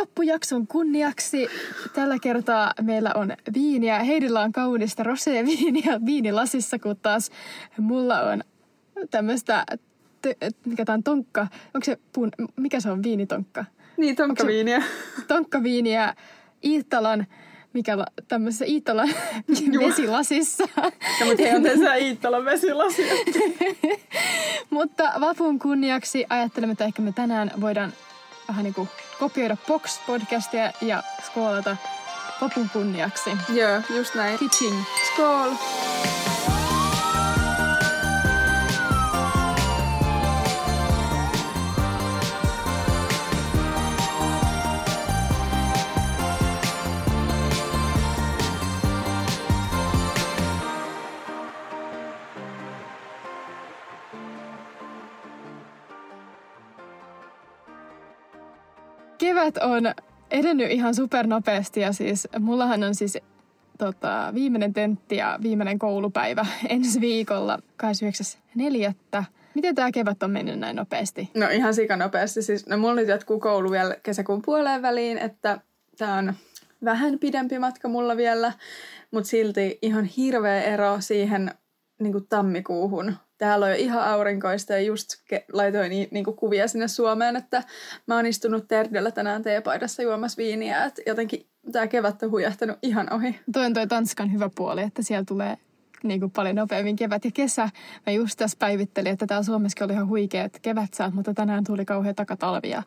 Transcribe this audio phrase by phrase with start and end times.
[0.00, 1.48] vappujakson kunniaksi
[1.94, 4.04] tällä kertaa meillä on viiniä.
[4.04, 7.30] Heidillä on kaunista roséviiniä viinilasissa, kun taas
[7.78, 8.44] mulla on
[9.10, 9.64] tämmöistä,
[10.66, 13.64] mikä tämä on tonkka, onko se puun, mikä se on viinitonkka?
[13.96, 14.82] Niin, tonkkaviiniä.
[15.28, 16.14] Tonkkaviiniä
[16.64, 17.26] Iittalan
[17.72, 19.08] mikä la, tämmöisessä Iittalan
[19.80, 20.68] vesilasissa.
[21.20, 23.14] Ja mutta he on tässä Iittalan vesilasia.
[24.70, 27.92] mutta vapun kunniaksi ajattelemme, että ehkä me tänään voidaan
[28.48, 28.88] vähän niin kuin
[29.20, 31.76] kopioida Box-podcastia ja skoolata
[32.40, 33.30] vapun kunniaksi.
[33.48, 34.38] Joo, just näin.
[34.38, 34.84] Kitching.
[35.12, 35.50] Skål!
[59.40, 59.94] Kevät on
[60.30, 63.18] edennyt ihan supernopeasti ja siis mullahan on siis
[63.78, 67.58] tota, viimeinen tentti ja viimeinen koulupäivä ensi viikolla
[69.16, 69.24] 29.4.
[69.54, 71.30] Miten tämä kevät on mennyt näin nopeasti?
[71.34, 72.42] No ihan sikanopeasti.
[72.42, 75.60] Siis, no mulla nyt jatkuu koulu vielä kesäkuun puoleen väliin, että
[75.98, 76.34] tämä on
[76.84, 78.52] vähän pidempi matka mulla vielä,
[79.10, 81.50] mutta silti ihan hirveä ero siihen
[82.00, 86.68] niin kuin tammikuuhun täällä on jo ihan aurinkoista ja just ke- laitoin ni- niinku kuvia
[86.68, 87.62] sinne Suomeen, että
[88.06, 93.12] mä oon istunut Terdellä tänään teepaidassa juomassa viiniä, että jotenkin tämä kevät on hujahtanut ihan
[93.12, 93.40] ohi.
[93.52, 95.56] Toi on toi Tanskan hyvä puoli, että siellä tulee
[96.04, 97.68] niin kuin paljon nopeammin kevät ja kesä.
[98.06, 102.14] Mä just tässä päivittelin, että täällä Suomessakin oli ihan huikeat kevätsäät, mutta tänään tuli kauhean
[102.14, 102.82] takatalvi ja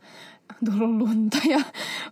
[0.66, 1.60] tullut lunta ja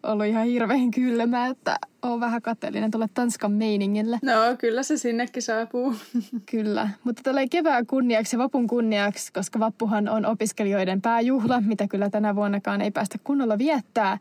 [0.04, 4.20] ollut ihan hirveän kylmä, että on vähän kateellinen tuolle Tanskan meiningille.
[4.22, 5.96] No kyllä se sinnekin saapuu.
[6.52, 12.10] Kyllä, mutta tällä kevään kunniaksi ja vapun kunniaksi, koska vappuhan on opiskelijoiden pääjuhla, mitä kyllä
[12.10, 14.18] tänä vuonnakaan ei päästä kunnolla viettää,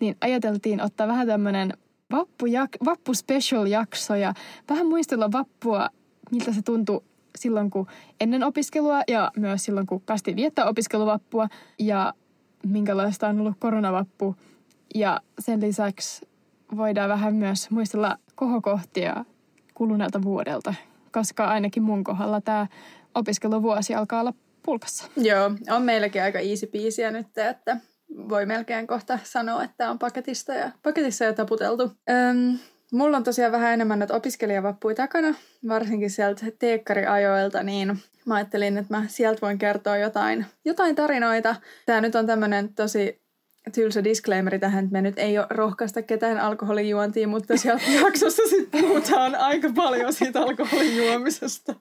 [0.00, 1.72] niin ajateltiin ottaa vähän tämmöinen
[2.12, 2.46] vappu,
[2.84, 4.34] vappu special jakso ja
[4.68, 5.90] vähän muistella vappua
[6.32, 7.04] miltä se tuntui
[7.38, 7.86] silloin, kun
[8.20, 11.48] ennen opiskelua ja myös silloin, kun päästiin viettää opiskeluvappua
[11.78, 12.14] ja
[12.66, 14.36] minkälaista on ollut koronavappu.
[14.94, 16.28] Ja sen lisäksi
[16.76, 19.24] voidaan vähän myös muistella kohokohtia
[19.74, 20.74] kuluneelta vuodelta,
[21.12, 22.66] koska ainakin mun kohdalla tämä
[23.14, 25.04] opiskeluvuosi alkaa olla pulkassa.
[25.16, 27.76] Joo, on meilläkin aika easy biisiä nyt, että
[28.28, 31.82] voi melkein kohta sanoa, että on paketista ja, paketissa ja taputeltu.
[32.10, 32.58] Öm,
[32.92, 35.34] Mulla on tosiaan vähän enemmän näitä opiskelijavappuja takana,
[35.68, 41.56] varsinkin sieltä teekkariajoilta, niin mä ajattelin, että mä sieltä voin kertoa jotain, jotain tarinoita.
[41.86, 43.22] Tämä nyt on tämmöinen tosi
[43.74, 48.80] tylsä disclaimeri tähän, että me nyt ei ole rohkaista ketään alkoholijuontiin, mutta sieltä jaksossa sitten
[48.80, 51.74] puhutaan aika paljon siitä alkoholijuomisesta.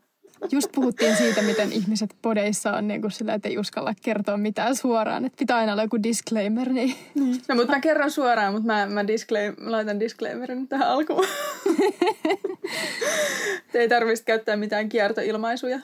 [0.51, 4.75] Just puhuttiin siitä, miten ihmiset podeissa on niin kuin sillä, että ei uskalla kertoa mitään
[4.75, 5.25] suoraan.
[5.25, 6.69] Että pitää aina olla joku disclaimer.
[6.69, 6.95] Niin.
[7.15, 7.41] niin.
[7.47, 11.25] No, mutta mä kerron suoraan, mutta mä, mä, disclaim, mä laitan disclaimerin tähän alkuun.
[13.73, 15.79] ei tarvitsisi käyttää mitään kiertoilmaisuja.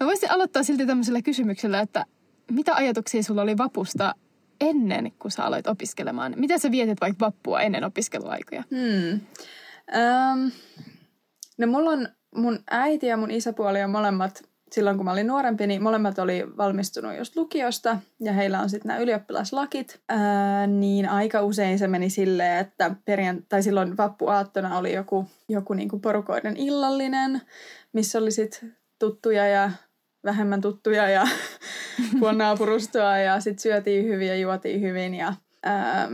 [0.00, 2.06] Mä voisin aloittaa silti tämmöisellä kysymyksellä, että
[2.50, 4.14] mitä ajatuksia sulla oli vapusta
[4.60, 6.34] ennen kuin sä aloit opiskelemaan?
[6.36, 8.64] Miten sä vietit vaikka vappua ennen opiskeluaikoja?
[8.70, 9.20] Hmm.
[9.92, 10.52] Um,
[11.58, 15.66] no mulla on mun äiti ja mun isäpuoli on molemmat, silloin kun mä olin nuorempi,
[15.66, 20.00] niin molemmat oli valmistunut just lukiosta ja heillä on sitten nämä ylioppilaslakit.
[20.08, 25.74] Ää, niin aika usein se meni silleen, että perjan, tai silloin vappuaattona oli joku, joku
[25.74, 27.42] niinku porukoiden illallinen,
[27.92, 29.70] missä oli sitten tuttuja ja
[30.24, 31.26] vähemmän tuttuja ja
[32.32, 36.08] naapurustoa ja sitten syötiin hyvin ja juotiin hyvin ja ää,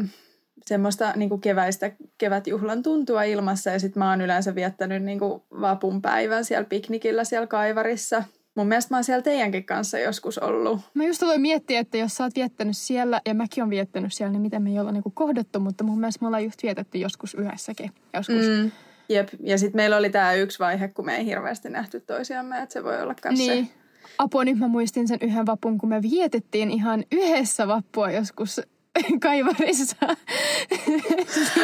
[0.69, 5.43] semmoista niin kuin keväistä kevätjuhlan tuntua ilmassa ja sitten mä oon yleensä viettänyt niin kuin
[5.61, 8.25] vapun päivän siellä piknikillä siellä kaivarissa.
[8.55, 10.81] Mun mielestä mä oon siellä teidänkin kanssa joskus ollut.
[10.95, 14.33] Mä just aloin miettiä, että jos sä oot viettänyt siellä ja mäkin oon viettänyt siellä,
[14.33, 17.35] niin miten me ei olla niinku kohdattu, mutta mun mielestä me ollaan just vietetty joskus
[17.35, 17.91] yhdessäkin.
[18.15, 18.47] Joskus.
[18.49, 18.71] Mm.
[19.09, 22.73] Jep, ja sitten meillä oli tämä yksi vaihe, kun me ei hirveästi nähty toisiamme, että
[22.73, 23.67] se voi olla kanssa niin.
[23.67, 23.73] se.
[24.19, 28.61] Apua, nyt mä muistin sen yhden vapun, kun me vietettiin ihan yhdessä vappua joskus
[29.23, 29.97] kaivarissa.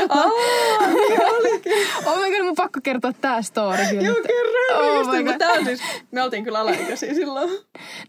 [0.08, 0.32] Oh,
[0.94, 1.72] niin olikin.
[2.06, 4.02] Oh my god, mun pakko kertoa tää story kyllä.
[4.02, 5.38] Joo, kerro oh my god.
[5.38, 5.80] Tää siis,
[6.10, 7.50] me oltiin kyllä alaikäisiä silloin.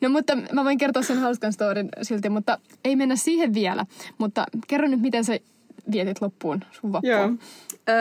[0.01, 3.85] No mutta mä voin kertoa sen hauskan storin silti, mutta ei mennä siihen vielä.
[4.17, 5.39] Mutta kerro nyt, miten sä
[5.91, 7.11] vietit loppuun sun vappua.
[7.11, 7.29] Joo.
[7.89, 7.95] Öö,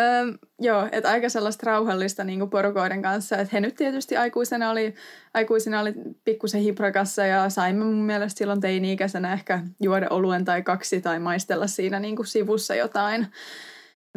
[0.60, 3.36] joo, että aika sellaista rauhallista niin porukoiden kanssa.
[3.36, 4.94] Että he nyt tietysti aikuisena oli,
[5.34, 5.94] aikuisena oli
[6.24, 11.66] pikkusen hiprakassa ja saimme mun mielestä silloin teini-ikäisenä ehkä juoda oluen tai kaksi tai maistella
[11.66, 13.26] siinä niin sivussa jotain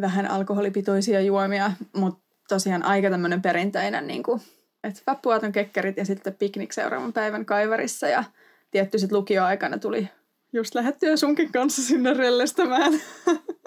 [0.02, 4.40] vähän alkoholipitoisia juomia, mutta tosiaan aika tämmöinen perinteinen, niin kuin,
[4.84, 8.24] että vappuaaton kekkerit ja sitten piknik seuraavan päivän kaivarissa ja
[8.70, 10.08] tietty sitten lukioaikana tuli
[10.52, 12.92] just lähettyä sunkin kanssa sinne rellestämään.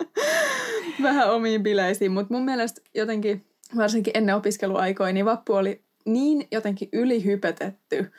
[1.04, 3.46] vähän omiin bileisiin, mutta mun mielestä jotenkin,
[3.78, 8.12] varsinkin ennen opiskeluaikoja, niin vappu oli niin jotenkin ylihypetetty,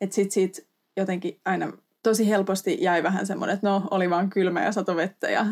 [0.00, 0.62] että sit siitä
[0.96, 1.72] jotenkin aina
[2.02, 5.46] tosi helposti jäi vähän semmoinen, että no, oli vaan kylmä ja sato vettä ja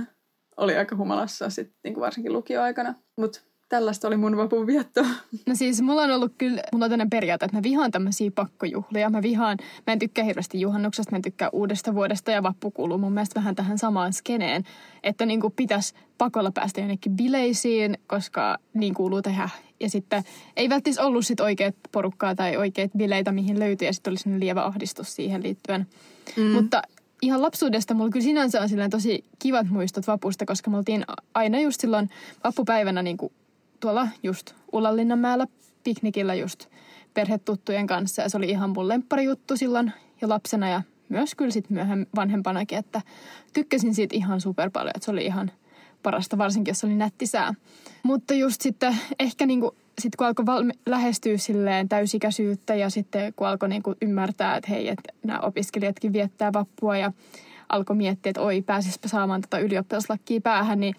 [0.56, 2.94] oli aika humalassa sitten niin varsinkin lukioaikana.
[3.16, 5.06] Mutta tällaista oli mun vapun vietto.
[5.46, 9.10] No siis mulla on ollut kyllä, mulla on tämmöinen periaate, että mä vihaan tämmöisiä pakkojuhlia.
[9.10, 12.98] Mä vihaan, mä en tykkää hirveästi juhannuksesta, mä en tykkää uudesta vuodesta ja vappu kuuluu
[12.98, 14.64] mun mielestä vähän tähän samaan skeneen.
[15.02, 19.48] Että niin kuin pitäisi pakolla päästä jonnekin bileisiin, koska niin kuuluu tehdä.
[19.80, 20.24] Ja sitten
[20.56, 24.40] ei välttämättä ollut sit oikeat porukkaa tai oikeat bileitä, mihin löytyi ja sitten oli sellainen
[24.40, 25.86] lievä ahdistus siihen liittyen.
[26.36, 26.42] Mm.
[26.42, 26.82] Mutta
[27.22, 31.04] ihan lapsuudesta mulla kyllä sinänsä on tosi kivat muistot vapusta, koska me oltiin
[31.34, 32.10] aina just silloin
[32.44, 33.32] vappupäivänä niin kuin
[33.80, 35.46] tuolla just Ullanlinnanmäellä
[35.84, 36.66] piknikillä just
[37.14, 38.22] perhetuttujen kanssa.
[38.22, 39.92] Ja se oli ihan mun juttu silloin
[40.22, 43.02] jo lapsena ja myös kyllä sitten myöhemmin vanhempanakin, että
[43.52, 45.50] tykkäsin siitä ihan super paljon, että se oli ihan
[46.02, 47.54] parasta, varsinkin jos oli nätti sää.
[48.02, 53.46] Mutta just sitten ehkä niinku, sit kun alkoi valmi- lähestyä silleen täysikäisyyttä ja sitten kun
[53.46, 57.12] alkoi niinku ymmärtää, että hei, että nämä opiskelijatkin viettää vappua ja
[57.68, 60.94] alkoi miettiä, että oi, pääsispä saamaan tätä tota ylioppilaslakkia päähän, niin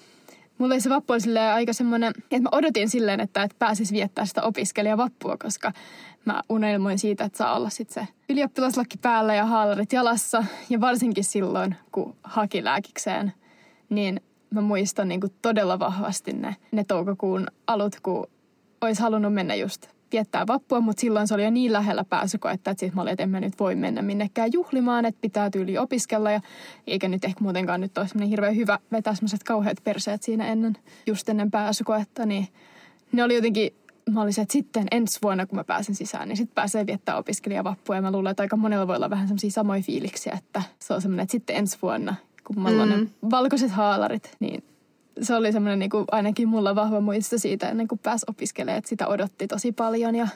[0.59, 4.25] mulla oli se vappu oli aika semmoinen, että mä odotin silleen, että, että pääsis viettää
[4.25, 5.71] sitä opiskelijavappua, koska
[6.25, 10.44] mä unelmoin siitä, että saa olla sitten se ylioppilaslakki päällä ja haalarit jalassa.
[10.69, 13.33] Ja varsinkin silloin, kun haki lääkikseen,
[13.89, 18.27] niin mä muistan niin kuin todella vahvasti ne, ne toukokuun alut, kun
[18.81, 22.79] olisi halunnut mennä just viettää vappua, mutta silloin se oli jo niin lähellä pääsykoetta, että
[22.79, 26.31] sitten mä olin, että en mä nyt voi mennä minnekään juhlimaan, että pitää tyyli opiskella
[26.31, 26.41] ja
[26.88, 31.29] eikä nyt ehkä muutenkaan nyt ole hirveän hyvä vetää semmoiset kauheat perseet siinä ennen, just
[31.29, 32.47] ennen pääsykoetta, niin
[33.11, 33.73] ne oli jotenkin
[34.11, 37.95] mä olisin, että sitten ensi vuonna, kun mä pääsen sisään, niin sitten pääsee viettää opiskelijavappua.
[37.95, 41.01] Ja mä luulen, että aika monella voi olla vähän semmoisia samoja fiiliksiä, että se on
[41.01, 42.89] semmoinen, että sitten ensi vuonna, kun on mm.
[42.89, 44.63] ne valkoiset haalarit, niin
[45.21, 48.89] se oli semmoinen niin kuin, ainakin mulla vahva muisto siitä ennen kuin pääsi opiskelemaan, että
[48.89, 50.27] sitä odotti tosi paljon ja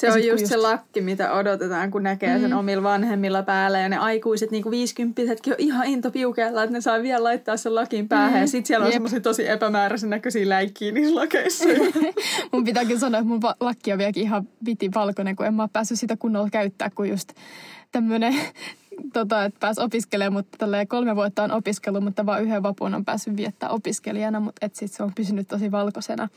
[0.00, 2.40] se on just, just se lakki, mitä odotetaan, kun näkee mm.
[2.40, 3.78] sen omilla vanhemmilla päällä.
[3.78, 7.74] Ja ne aikuiset niin viisikymppisetkin on ihan into piukeella, että ne saa vielä laittaa sen
[7.74, 8.32] lakin päähän.
[8.32, 8.40] Mm.
[8.40, 11.64] Ja sitten siellä on semmoisia tosi epämääräisen näköisiä läikkiä niissä lakeissa.
[12.52, 15.70] mun pitääkin sanoa, että mun lakki on vieläkin ihan viti valkoinen, kun en mä ole
[15.72, 17.32] päässyt sitä kunnolla käyttää, kun just
[17.92, 18.34] tämmöinen
[19.12, 23.36] tota, että pääsi opiskelemaan, mutta kolme vuotta on opiskellut, mutta vain yhden vapun on päässyt
[23.36, 26.28] viettää opiskelijana, mutta et sit se on pysynyt tosi valkoisena.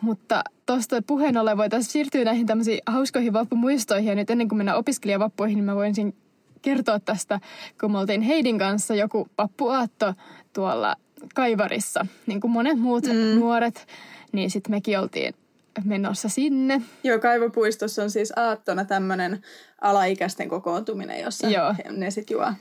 [0.00, 4.08] Mutta tuosta puheen ollen voitaisiin siirtyä näihin tämmöisiin hauskoihin vappumuistoihin.
[4.08, 6.16] Ja nyt ennen kuin mennään opiskelijavappuihin, niin mä voisin
[6.62, 7.40] kertoa tästä,
[7.80, 10.14] kun me oltiin Heidin kanssa joku vappuaatto
[10.52, 10.96] tuolla
[11.34, 12.06] Kaivarissa.
[12.26, 13.40] Niin kuin monet muut mm.
[13.40, 13.86] nuoret,
[14.32, 15.34] niin sitten mekin oltiin
[15.84, 16.82] menossa sinne.
[17.04, 19.42] Joo, Kaivopuistossa on siis aattona tämmöinen
[19.80, 21.74] alaikäisten kokoontuminen, jossa Joo.
[21.90, 22.52] ne sitten juo,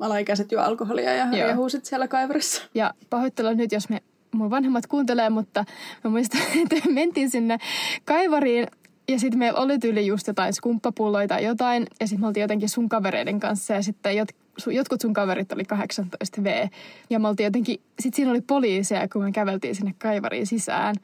[0.00, 2.62] alaikäiset juo alkoholia ja rehuu siellä kaivarissa.
[2.74, 4.02] Ja pahoittelen nyt, jos me
[4.32, 5.64] mun vanhemmat kuuntelee, mutta
[6.04, 6.40] mä muistan,
[6.70, 7.58] että mentiin sinne
[8.04, 8.66] kaivariin
[9.08, 11.86] ja sitten meillä oli tyyli just jotain skumppapulloita tai jotain.
[12.00, 14.28] Ja sitten me oltiin jotenkin sun kavereiden kanssa ja sitten jot,
[14.66, 16.68] jotkut sun kaverit oli 18V.
[17.10, 20.94] Ja me oltiin jotenkin, sitten siinä oli poliiseja, kun me käveltiin sinne kaivariin sisään.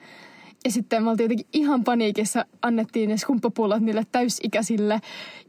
[0.65, 5.01] Ja sitten me oltiin jotenkin ihan paniikissa, annettiin ne skumppapullot niille täysikäisille.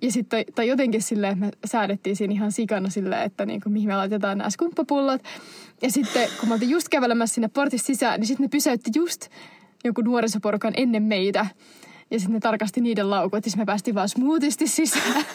[0.01, 3.73] Ja sitten, tai jotenkin silleen, että me säädettiin siinä ihan sikana silleen, että niin kuin,
[3.73, 5.21] mihin me laitetaan nämä skumppapullot.
[5.81, 9.27] Ja sitten kun me oltiin just kävelemässä sinne portissa sisään, niin sitten ne pysäytti just
[9.83, 11.45] joku nuorisoporukan ennen meitä.
[12.13, 15.15] Ja sitten ne tarkasti niiden laukut, ja me päästiin vaan smoothisti sisään.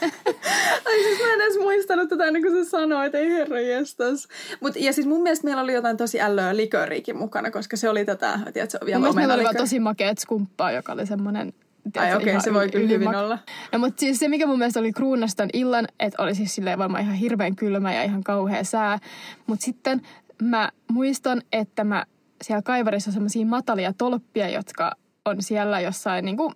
[0.87, 4.29] Ai siis mä en edes muistanut tätä ennen kuin sä sanoit, ei herra jestas.
[4.61, 8.05] Mut, ja siis mun mielestä meillä oli jotain tosi ällöä liköriikin mukana, koska se oli
[8.05, 11.53] tätä, tiedätkö, vielä Mun meillä oli vaan tosi makeat skumppaa, joka oli semmoinen
[11.97, 13.39] Ai okei, okay, se voi kyllä hyvin olla.
[13.73, 17.05] No mutta siis se, mikä mun mielestä oli kruunastan illan, että oli siis silleen varmaan
[17.05, 18.99] ihan hirveän kylmä ja ihan kauhea sää.
[19.47, 20.03] Mutta sitten
[20.43, 22.07] mä muistan, että mä
[22.43, 24.93] siellä kaivarissa on semmoisia matalia tolppia, jotka
[25.29, 26.55] on siellä jossain niin kuin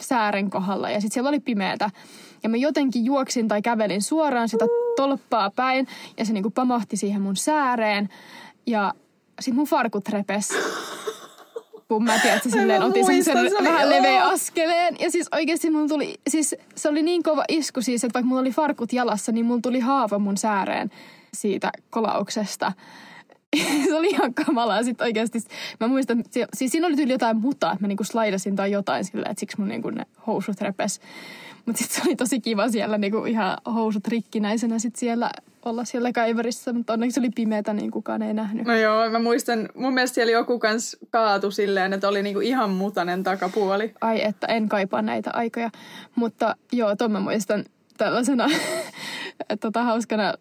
[0.00, 0.90] säären kohdalla.
[0.90, 1.90] Ja sitten siellä oli pimeätä.
[2.42, 4.64] Ja mä jotenkin juoksin tai kävelin suoraan sitä
[4.96, 5.86] tolppaa päin.
[6.16, 8.08] Ja se niin kuin pamahti siihen mun sääreen.
[8.66, 8.94] Ja
[9.40, 10.48] sitten mun farkut repes.
[11.88, 14.96] kun mä tiedän, että silleen otin sen, sen vähän leveä askeleen.
[15.00, 18.40] Ja siis oikeasti mun tuli, siis se oli niin kova isku siis, että vaikka mulla
[18.40, 20.90] oli farkut jalassa, niin mulla tuli haava mun sääreen
[21.34, 22.72] siitä kolauksesta.
[23.88, 24.82] se oli ihan kamalaa.
[24.82, 25.38] Sitten oikeasti,
[25.80, 26.24] mä muistan,
[26.54, 29.58] siis siinä oli tyyli jotain mutaa, että mä niinku slaidasin tai jotain silleen, että siksi
[29.58, 31.00] mun niinku ne housut repes.
[31.66, 35.30] Mutta sitten se oli tosi kiva siellä niinku ihan housut rikkinäisenä sit siellä
[35.64, 38.66] olla siellä kaiverissa, mutta onneksi oli pimeätä, niin kukaan ei nähnyt.
[38.66, 42.70] No joo, mä muistan, mun mielestä siellä joku kans kaatu silleen, että oli niinku ihan
[42.70, 43.92] mutanen takapuoli.
[44.00, 45.70] Ai, että en kaipaa näitä aikoja.
[46.14, 47.64] Mutta joo, tuon mä muistan
[47.96, 48.46] tällaisena
[49.60, 50.34] tota, hauskana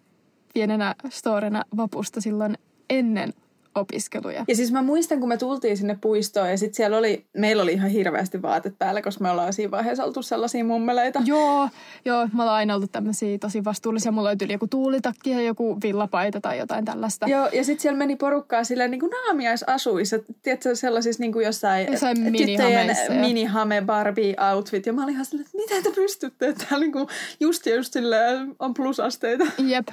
[0.53, 2.57] pienenä storena vapusta silloin
[2.89, 3.33] ennen
[3.77, 4.45] opiskeluja.
[4.47, 7.73] Ja siis mä muistan, kun me tultiin sinne puistoon ja sitten siellä oli, meillä oli
[7.73, 11.21] ihan hirveästi vaatet päällä, koska me ollaan siinä vaiheessa oltu sellaisia mummeleita.
[11.25, 11.69] Joo,
[12.05, 14.11] joo, mä oon aina ollut tämmöisiä tosi vastuullisia.
[14.11, 17.27] Mulla löytyi joku tuulitakki ja joku villapaita tai jotain tällaista.
[17.27, 21.91] Joo, ja sitten siellä meni porukkaa silleen niin kuin naamiaisasuissa, tiedätkö, sellaisissa niin kuin jossain,
[21.91, 24.85] Jossain tyttöjen minihame Barbie outfit.
[24.85, 27.07] Ja mä olin ihan silleen, että miten te pystytte, että täällä niin kuin
[27.39, 29.45] just ja just silleen on plusasteita.
[29.57, 29.87] Jep.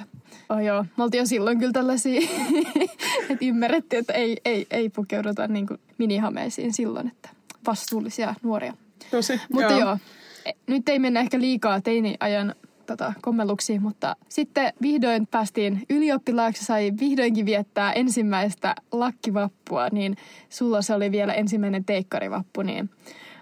[0.49, 2.21] Oh joo, me oltiin jo silloin kyllä tällaisia,
[3.29, 7.29] että ymmärrettiin, että ei, ei, ei pukeuduta niin kuin minihameisiin silloin, että
[7.67, 8.73] vastuullisia nuoria.
[9.11, 9.79] Tosi, Mutta joo.
[9.79, 9.97] joo,
[10.45, 16.91] e- nyt ei mennä ehkä liikaa teiniajan tota, kommelluksiin, mutta sitten vihdoin päästiin ylioppilaaksi, sai
[16.99, 20.17] vihdoinkin viettää ensimmäistä lakkivappua, niin
[20.49, 22.89] sulla se oli vielä ensimmäinen teikkarivappu, niin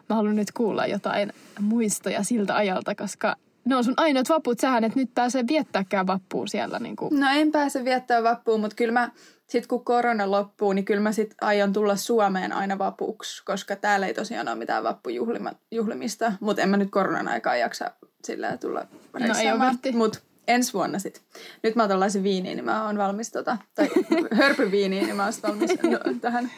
[0.09, 3.35] mä haluan nyt kuulla jotain muistoja siltä ajalta, koska
[3.65, 6.79] ne on sun ainoat vaput, sähän et nyt pääse viettääkään vappua siellä.
[6.79, 7.19] Niin kuin.
[7.19, 9.11] No en pääse viettää vappua, mutta kyllä mä,
[9.47, 14.07] sit kun korona loppuu, niin kyllä mä sit aion tulla Suomeen aina vapuksi, koska täällä
[14.07, 17.91] ei tosiaan ole mitään vappujuhlimista, mutta en mä nyt koronan aikaa jaksa
[18.25, 19.59] sillä tulla No reissaamaan.
[19.59, 19.91] vähti.
[19.91, 21.21] Mutta ensi vuonna sit.
[21.63, 23.89] Nyt mä otan lasin viiniin, niin mä oon valmis tota, tai
[24.37, 26.51] hörpyviiniin, niin mä oon valmis no, tähän.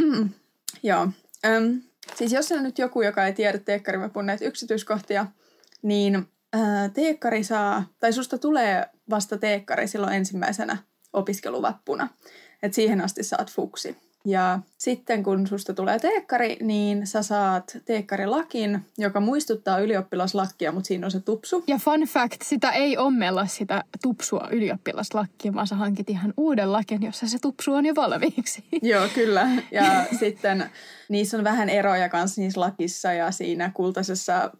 [0.82, 1.08] Joo.
[1.46, 1.80] Öm,
[2.14, 5.26] siis jos on nyt joku, joka ei tiedä teekkarivapun näitä yksityiskohtia,
[5.82, 10.76] niin ää, teekkari saa, tai susta tulee vasta teekkari silloin ensimmäisenä
[11.12, 12.08] opiskeluvappuna.
[12.62, 13.96] Et siihen asti saat fuksi.
[14.26, 21.06] Ja sitten kun susta tulee teekkari, niin sä saat teekkarilakin, joka muistuttaa ylioppilaslakkia, mutta siinä
[21.06, 21.64] on se tupsu.
[21.66, 27.02] Ja fun fact, sitä ei ommella sitä tupsua ylioppilaslakkiin, vaan sä hankit ihan uuden lakin,
[27.02, 28.64] jossa se tupsu on jo valmiiksi.
[28.82, 29.48] Joo, kyllä.
[29.70, 30.70] Ja sitten
[31.08, 34.50] niissä on vähän eroja kanssa niissä lakissa ja siinä kultaisessa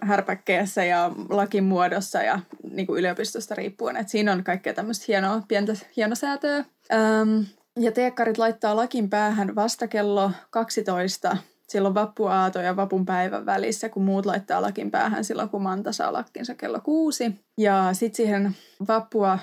[0.00, 3.96] härpäkkeessä ja lakin muodossa ja niin kuin yliopistosta riippuen.
[3.96, 6.64] Et siinä on kaikkea tämmöistä hienoa, pientä hienosäätöä.
[6.92, 7.44] Öm,
[7.80, 11.36] ja teekkarit laittaa lakin päähän vasta kello 12
[11.68, 16.12] silloin vappuaato ja vapun päivän välissä, kun muut laittaa lakin päähän silloin, kun Manta saa
[16.12, 17.32] lakkinsa kello kuusi.
[17.58, 18.56] Ja sitten siihen
[18.88, 19.38] vappua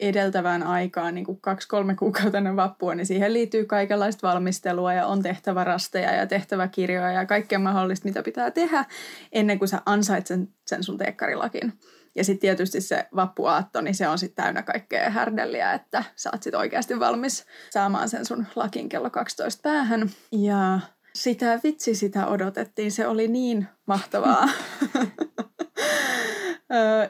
[0.00, 5.22] edeltävään aikaan, niin kuin kaksi-kolme kuukautta ennen vappua, niin siihen liittyy kaikenlaista valmistelua ja on
[5.22, 8.84] tehtävä rasteja ja tehtävä kirjoja ja kaikkea mahdollista, mitä pitää tehdä
[9.32, 11.72] ennen kuin sä ansait sen, sen sun teekkarilakin.
[12.14, 16.42] Ja sitten tietysti se vappuaatto, niin se on sitten täynnä kaikkea härdelliä, että sä oot
[16.42, 20.10] sitten oikeasti valmis saamaan sen sun lakin kello 12 päähän.
[20.32, 20.80] Ja
[21.14, 24.48] sitä vitsi sitä odotettiin, se oli niin mahtavaa.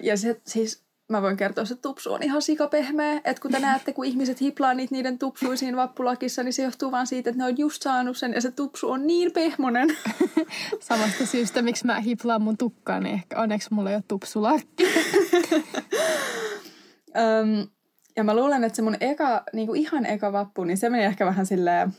[0.01, 3.21] Ja se siis, mä voin kertoa, että se tupsu on ihan sikapehmeä.
[3.25, 7.07] Että kun te näette, kun ihmiset hiplaa niitä niiden tupsuisiin vappulakissa, niin se johtuu vaan
[7.07, 9.89] siitä, että ne on just saanut sen ja se tupsu on niin pehmonen.
[10.81, 14.85] Samasta syystä, miksi mä hiplaan mun tukkaa, niin ehkä onneksi mulla ei ole tupsulakki.
[17.17, 17.67] Öm,
[18.17, 21.27] ja mä luulen, että se mun eka, niinku ihan eka vappu, niin se meni ehkä
[21.27, 21.93] vähän silleen,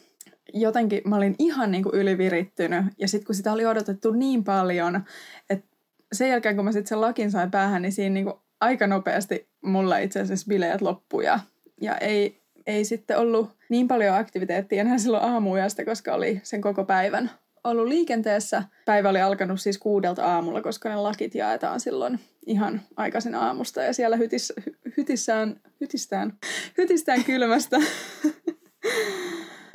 [0.53, 2.85] jotenkin mä olin ihan niinku ylivirittynyt.
[2.97, 5.03] Ja sitten kun sitä oli odotettu niin paljon,
[5.49, 5.67] että
[6.13, 9.97] sen jälkeen kun mä sitten sen lakin sain päähän, niin siinä niinku aika nopeasti mulla
[9.97, 11.25] itse asiassa bileet loppui.
[11.25, 11.39] Ja,
[11.81, 16.83] ja ei, ei sitten ollut niin paljon aktiviteettia enää silloin aamuyöstä, koska oli sen koko
[16.83, 17.31] päivän
[17.63, 18.63] ollut liikenteessä.
[18.85, 23.93] Päivä oli alkanut siis kuudelta aamulla, koska ne lakit jaetaan silloin ihan aikaisin aamusta ja
[23.93, 26.33] siellä hytis, hy- hytissään, hytistään,
[26.77, 27.77] hytistään kylmästä.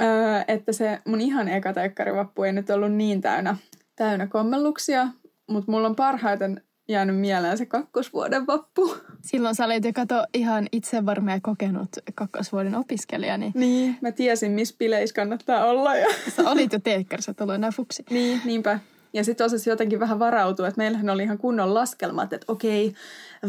[0.00, 3.56] Öö, että se mun ihan eka teekkarivappu ei nyt ollut niin täynnä,
[3.96, 5.08] täynnä kommelluksia,
[5.46, 8.96] mutta mulla on parhaiten jäänyt mieleen se kakkosvuoden vappu.
[9.22, 14.52] Silloin sä olit jo kato ihan itsevarma ja kokenut kakkosvuoden opiskelija, niin Niin, mä tiesin,
[14.52, 15.96] missä bileissä kannattaa olla.
[15.96, 16.06] Ja...
[16.36, 18.04] sä olit jo teekkarissa, et ollut enää fuksi.
[18.10, 18.80] Niin, niinpä.
[19.12, 22.94] Ja sitten osasi jotenkin vähän varautua, että meillähän oli ihan kunnon laskelmat, että okei,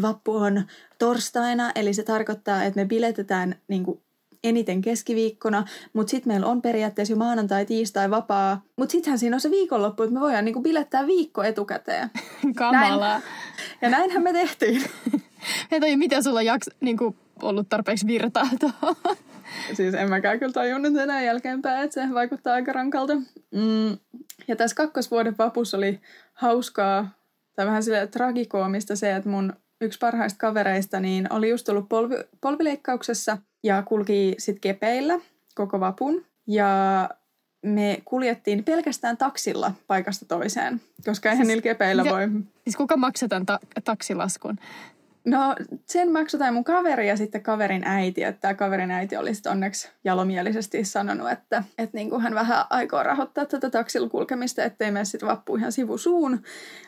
[0.02, 0.62] vappu on
[0.98, 4.02] torstaina, eli se tarkoittaa, että me biletetään niin kuin
[4.44, 9.40] eniten keskiviikkona, mutta sitten meillä on periaatteessa jo maanantai, tiistai vapaa, mutta sittenhän siinä on
[9.40, 12.10] se viikonloppu, että me voidaan niin kuin bilettää viikko etukäteen.
[12.56, 13.20] Kamalaa.
[13.82, 14.82] Ja näinhän me tehtiin.
[15.72, 18.96] En tajua, miten sulla on jaks, niin kuin, ollut tarpeeksi virtaa tuohon.
[19.74, 23.14] Siis en mäkään kyllä tajunnut enää jälkeenpäin, että se vaikuttaa aika rankalta.
[23.54, 23.98] Mm.
[24.48, 26.00] Ja tässä kakkosvuoden vapussa oli
[26.32, 27.08] hauskaa,
[27.56, 32.14] tai vähän sille tragikoomista se, että mun yksi parhaista kavereista niin oli just ollut polvi,
[32.40, 35.20] polvileikkauksessa ja kulki sitten kepeillä
[35.54, 36.24] koko vapun.
[36.46, 37.10] Ja
[37.66, 42.28] me kuljettiin pelkästään taksilla paikasta toiseen, koska eihän Siis- niillä kepeillä ja- voi...
[42.64, 44.58] Siis kuka maksaa tämän ta- taksilaskun?
[45.28, 45.56] No
[45.86, 48.22] sen maksoi tai mun kaveri ja sitten kaverin äiti.
[48.22, 52.64] Että tämä kaverin äiti oli sitten onneksi jalomielisesti sanonut, että, että niin kuin hän vähän
[52.70, 56.42] aikoo rahoittaa tätä taksilla kulkemista, ettei mene sitten vappu ihan sivusuun.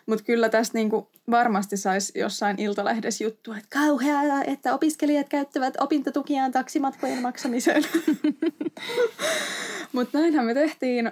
[0.07, 5.75] Mutta kyllä tästä niin kuin varmasti saisi jossain iltalehdessä juttu, että kauheaa, että opiskelijat käyttävät
[5.81, 7.83] opintotukiaan taksimatkojen maksamiseen.
[9.93, 11.07] Mutta näinhän me tehtiin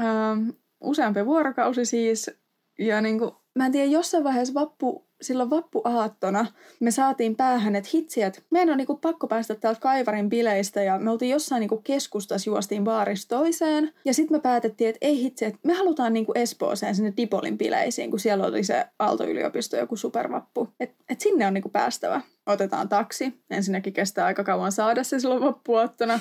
[0.00, 0.48] ähm,
[0.80, 2.30] useampi vuorokausi siis.
[2.78, 6.46] Ja niin kuin, mä en tiedä, jossain vaiheessa vappu silloin vappuaattona
[6.80, 10.98] me saatiin päähän, että hitsi, että meidän on niinku pakko päästä täältä Kaivarin bileistä ja
[10.98, 13.92] me oltiin jossain niinku keskustassa, juostiin baarista toiseen.
[14.04, 18.10] Ja sitten me päätettiin, että ei hitsi, että me halutaan niinku Espooseen sinne Dipolin bileisiin,
[18.10, 20.68] kun siellä oli se Aalto-yliopisto joku supervappu.
[20.80, 22.20] Että et sinne on niinku päästävä.
[22.46, 23.40] Otetaan taksi.
[23.50, 26.20] Ensinnäkin kestää aika kauan saada se silloin vappuaattona.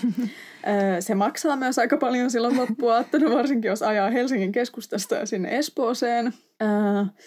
[1.00, 6.34] se maksaa myös aika paljon silloin vappuaattona, varsinkin jos ajaa Helsingin keskustasta sinne Espooseen.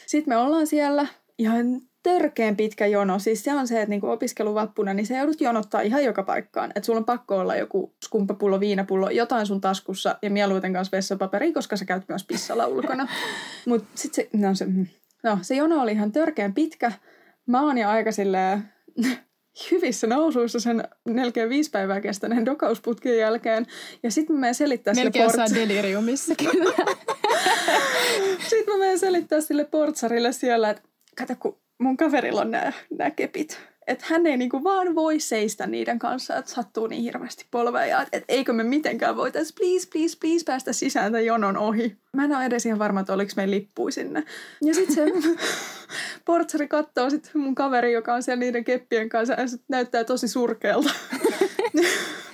[0.06, 1.06] Sitten me ollaan siellä,
[1.40, 3.18] ihan törkeen pitkä jono.
[3.18, 6.72] Siis se on se, että niinku opiskeluvappuna, niin se joudut jonottaa ihan joka paikkaan.
[6.74, 11.52] Että sulla on pakko olla joku skumppapullo, viinapullo, jotain sun taskussa ja mieluiten kanssa vessapaperi,
[11.52, 13.08] koska sä käyt myös pissalla ulkona.
[13.68, 14.66] Mutta sitten se, no se,
[15.22, 16.92] no, se jono oli ihan törkeen pitkä.
[17.46, 18.64] Mä oon jo aika silleen
[19.70, 23.66] hyvissä nousuissa sen melkein viisi päivää kestäneen dokausputkin jälkeen.
[24.02, 26.74] Ja sitten mä menen selittää melkein sille deliriumissa kyllä.
[28.50, 33.10] sitten mä menen selittää sille portsarille siellä, että kato kun mun kaverilla on nämä, nämä
[33.10, 33.60] kepit.
[33.86, 38.02] Että hän ei niinku vaan voi seistä niiden kanssa, että sattuu niin hirveästi polveja.
[38.02, 41.96] Että et eikö me mitenkään voitaisiin please, please, please päästä sisään tämän jonon ohi.
[42.12, 44.24] Mä en ole edes ihan varma, että oliko meillä lippui sinne.
[44.64, 45.04] Ja sitten se
[46.26, 50.90] portsari katsoo sit mun kaveri, joka on siellä niiden keppien kanssa ja näyttää tosi surkealta.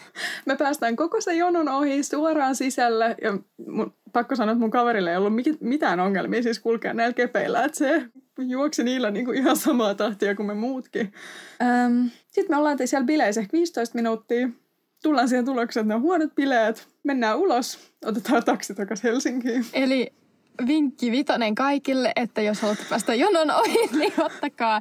[0.46, 5.10] me päästään koko se jonon ohi suoraan sisälle ja mun, pakko sanoa, että mun kaverille
[5.10, 8.02] ei ollut mitään ongelmia siis kulkea näillä kepeillä, että se
[8.38, 11.12] juoksi niillä niinku ihan samaa tahtia kuin me muutkin.
[11.62, 14.48] Ähm, Sitten me ollaan siellä bileissä ehkä 15 minuuttia.
[15.02, 16.88] Tullaan siihen tulokseen, että ne on huonot bileet.
[17.02, 19.66] Mennään ulos, otetaan taksi takaisin Helsinkiin.
[19.72, 20.12] Eli
[20.66, 24.80] vinkki vitonen kaikille, että jos haluatte päästä jonon ohi, niin ottakaa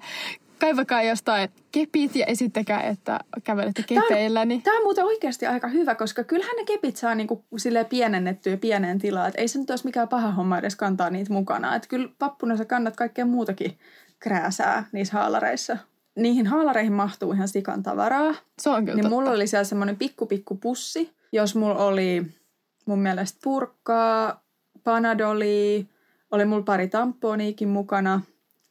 [0.59, 4.45] kaivakaa jostain kepit ja esittäkää, että kävelette kepeillä.
[4.45, 4.61] Niin...
[4.61, 7.45] Tämä on muuten oikeasti aika hyvä, koska kyllähän ne kepit saa niinku
[7.89, 9.27] pienennettyä pieneen tilaan.
[9.29, 11.75] Et ei se nyt olisi mikään paha homma edes kantaa niitä mukana.
[11.75, 13.77] Et kyllä pappuna sä kannat kaikkea muutakin
[14.19, 15.77] krääsää niissä haalareissa.
[16.15, 18.35] Niihin haalareihin mahtuu ihan sikan tavaraa.
[18.61, 19.15] Se on kyllä Niin totta.
[19.15, 22.25] mulla oli siellä semmoinen pikku pikku pussi, jos mulla oli
[22.85, 24.43] mun mielestä purkkaa,
[24.83, 25.87] panadoli,
[26.31, 28.21] oli mulla pari tamponiikin mukana–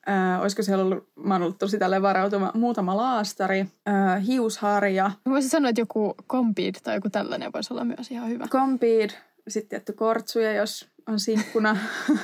[0.08, 5.10] Äh, olisiko siellä ollut, mä ollut tosi tälle varautuma, muutama laastari, äh, hiusharja.
[5.24, 8.46] Mä voisin sanoa, että joku kompid tai joku tällainen voisi olla myös ihan hyvä.
[8.50, 9.10] Kompid,
[9.48, 11.76] sitten tietty kortsuja, jos on sinkkuna.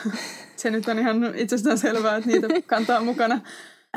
[0.56, 3.40] Se nyt on ihan itsestään selvää, että niitä kantaa mukana.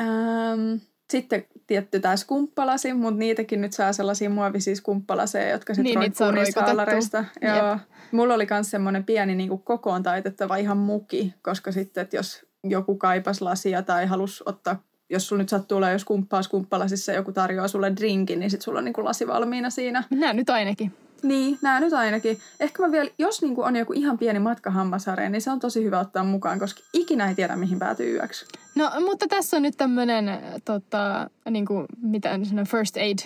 [0.00, 0.76] Ähm,
[1.10, 6.30] sitten tietty tämä skumppalasi, mutta niitäkin nyt saa sellaisia muovisia skumppalaseja, jotka sitten niin, roikkuu
[6.30, 7.24] niistä haalareista.
[7.40, 7.78] Joo.
[8.12, 12.96] Mulla oli myös semmoinen pieni niin kokoon taitettava ihan muki, koska sitten, että jos joku
[12.96, 17.68] kaipas lasia tai halus ottaa, jos sulla nyt sattuu olla jos kumppaa skumppalasissa joku tarjoaa
[17.68, 20.04] sulle drinkin, niin sitten sulla on niin kuin lasi valmiina siinä.
[20.10, 20.92] Nää nyt ainakin.
[21.22, 22.38] Niin, nämä nyt ainakin.
[22.60, 25.60] Ehkä mä vielä, jos niin kuin on joku ihan pieni matka hammasharjaan, niin se on
[25.60, 28.46] tosi hyvä ottaa mukaan, koska ikinä ei tiedä, mihin päätyy yöksi.
[28.74, 30.30] No, mutta tässä on nyt tämmöinen,
[30.64, 32.38] tota, niin kuin, mitä
[32.70, 33.18] first aid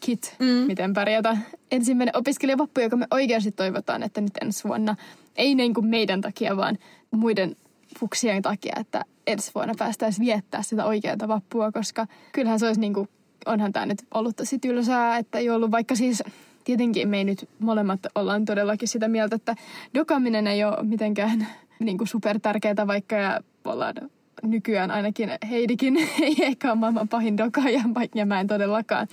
[0.00, 0.46] kit, mm.
[0.46, 1.36] miten pärjätä.
[1.70, 4.96] Ensimmäinen opiskelijavappu, joka me oikeasti toivotaan, että nyt ensi vuonna,
[5.36, 6.78] ei niin kuin meidän takia, vaan
[7.10, 7.56] muiden
[7.98, 12.94] fuksien takia, että ensi vuonna päästäisiin viettää sitä oikeaa vappua, koska kyllähän se olisi niin
[12.94, 13.08] kuin,
[13.46, 16.22] onhan tämä nyt ollut tosi tylsää, että ei ollut vaikka siis
[16.64, 19.54] tietenkin me ei nyt molemmat ollaan todellakin sitä mieltä, että
[19.94, 21.46] dokaminen ei ole mitenkään
[21.78, 23.94] niin kuin super tärkeää, vaikka ja ollaan
[24.42, 27.82] nykyään ainakin Heidikin ei ehkä ole maailman pahin dokaaja,
[28.14, 29.08] ja mä en todellakaan.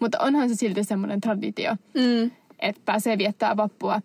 [0.00, 2.30] Mutta onhan se silti semmoinen traditio, mm.
[2.58, 4.02] että pääsee viettää vappua.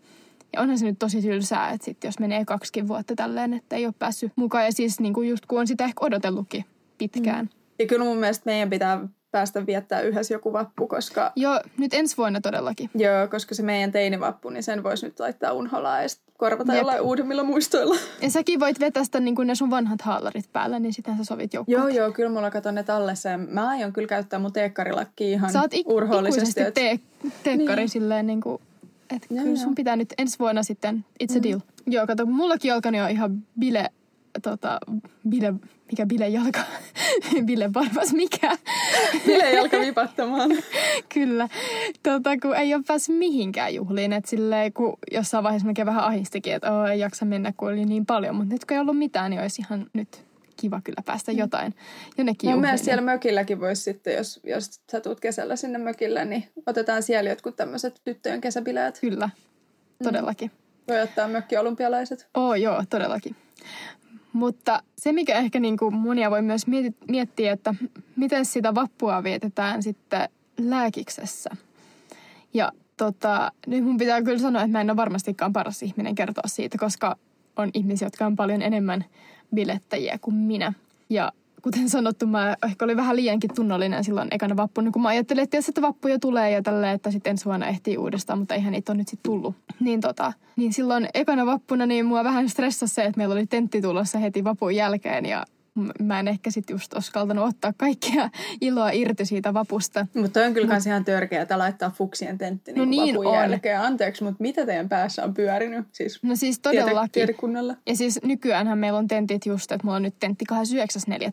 [0.54, 3.86] Ja onhan se nyt tosi tylsää, että sit jos menee kaksikin vuotta tälleen, että ei
[3.86, 4.66] ole päässyt mukaan.
[4.66, 6.66] Ja siis niin kuin just kun on sitä ehkä odotellutkin
[6.98, 7.46] pitkään.
[7.46, 7.50] Mm.
[7.80, 11.32] Ja kyllä mun mielestä meidän pitää päästä viettää yhdessä joku vappu, koska...
[11.36, 12.90] Joo, nyt ensi vuonna todellakin.
[12.96, 16.82] Joo, koska se meidän teinivappu, niin sen voisi nyt laittaa unholaan ja korvata Jep.
[16.82, 17.96] jollain uudemmilla muistoilla.
[18.22, 21.80] Ja säkin voit vetästä niin ne sun vanhat haalarit päällä, niin sitten sä sovit joukkoon.
[21.80, 23.30] Joo, joo, kyllä mulla katon ne tallessa.
[23.30, 26.64] Ja mä aion kyllä käyttää mun teekkarilakki ihan Sä oot ik- urhoollisesti.
[26.64, 27.00] Sä te-
[27.44, 27.90] teekkari niin.
[27.90, 28.62] silleen niin kuin
[29.14, 29.56] että kyllä joo.
[29.56, 31.44] sun pitää nyt ensi vuonna sitten, it's a mm.
[31.44, 31.60] deal.
[31.88, 33.90] Joo, kato, mullakin alkani jo ihan bile,
[34.42, 34.80] tota,
[35.30, 35.54] bile,
[35.92, 36.60] mikä bilejalka,
[37.46, 38.58] bilevarvas, mikä.
[39.26, 40.52] Bilejalka vipattamaan.
[41.14, 41.50] kyllä,
[42.04, 46.54] tota, kun ei ole päässyt mihinkään juhliin, että silleen, kun jossain vaiheessa melkein vähän ahistikin,
[46.54, 49.32] että oh, ei jaksa mennä, kun oli niin paljon, mutta nyt kun ei ollut mitään,
[49.32, 50.26] niin olisi ihan nyt
[50.64, 51.76] kiva kyllä päästä jotain
[52.18, 56.44] jonnekin Mun mielestä siellä mökilläkin voisi sitten, jos, jos sä tuut kesällä sinne mökille, niin
[56.66, 59.00] otetaan siellä jotkut tämmöiset tyttöjen kesäbileet.
[59.02, 59.30] Kyllä,
[60.04, 60.52] todellakin.
[60.88, 62.28] Voi ottaa mökkiolympialaiset.
[62.34, 63.36] Oo, joo, todellakin.
[64.34, 66.66] Mutta se, mikä ehkä niin kuin monia voi myös
[67.08, 67.76] miettiä, että
[68.16, 71.50] miten sitä vappua vietetään sitten lääkiksessä.
[72.54, 76.48] Ja tota, nyt mun pitää kyllä sanoa, että mä en ole varmastikaan paras ihminen kertoa
[76.48, 77.16] siitä, koska
[77.56, 79.06] on ihmisiä, jotka on paljon enemmän
[79.56, 80.74] bilettäjiä kuin minä.
[81.10, 85.44] Ja kuten sanottu, mä ehkä olin vähän liiankin tunnollinen silloin ekana vappuna, kun mä ajattelin,
[85.44, 88.72] että, että vappu jo tulee ja tälle, että sitten ensi vuonna ehtii uudestaan, mutta eihän
[88.72, 89.56] niitä ole nyt sitten tullut.
[89.80, 93.82] Niin, tota, niin silloin ekana vappuna niin mua vähän stressasi se, että meillä oli tentti
[93.82, 95.46] tulossa heti vapun jälkeen ja
[96.00, 98.30] mä en ehkä sitten just uskaltanut ottaa kaikkea
[98.62, 100.08] iloa irti siitä vapusta.
[100.14, 103.36] Mutta on kyllä kans ihan törkeä, laittaa fuksien tentti niin No no niin vapun on.
[103.36, 103.82] jälkeen.
[103.82, 105.86] Anteeksi, mutta mitä teidän päässä on pyörinyt?
[105.92, 107.28] Siis No siis todellakin.
[107.88, 110.46] Ja siis nykyäänhän meillä on tentit just, että mulla on nyt tentti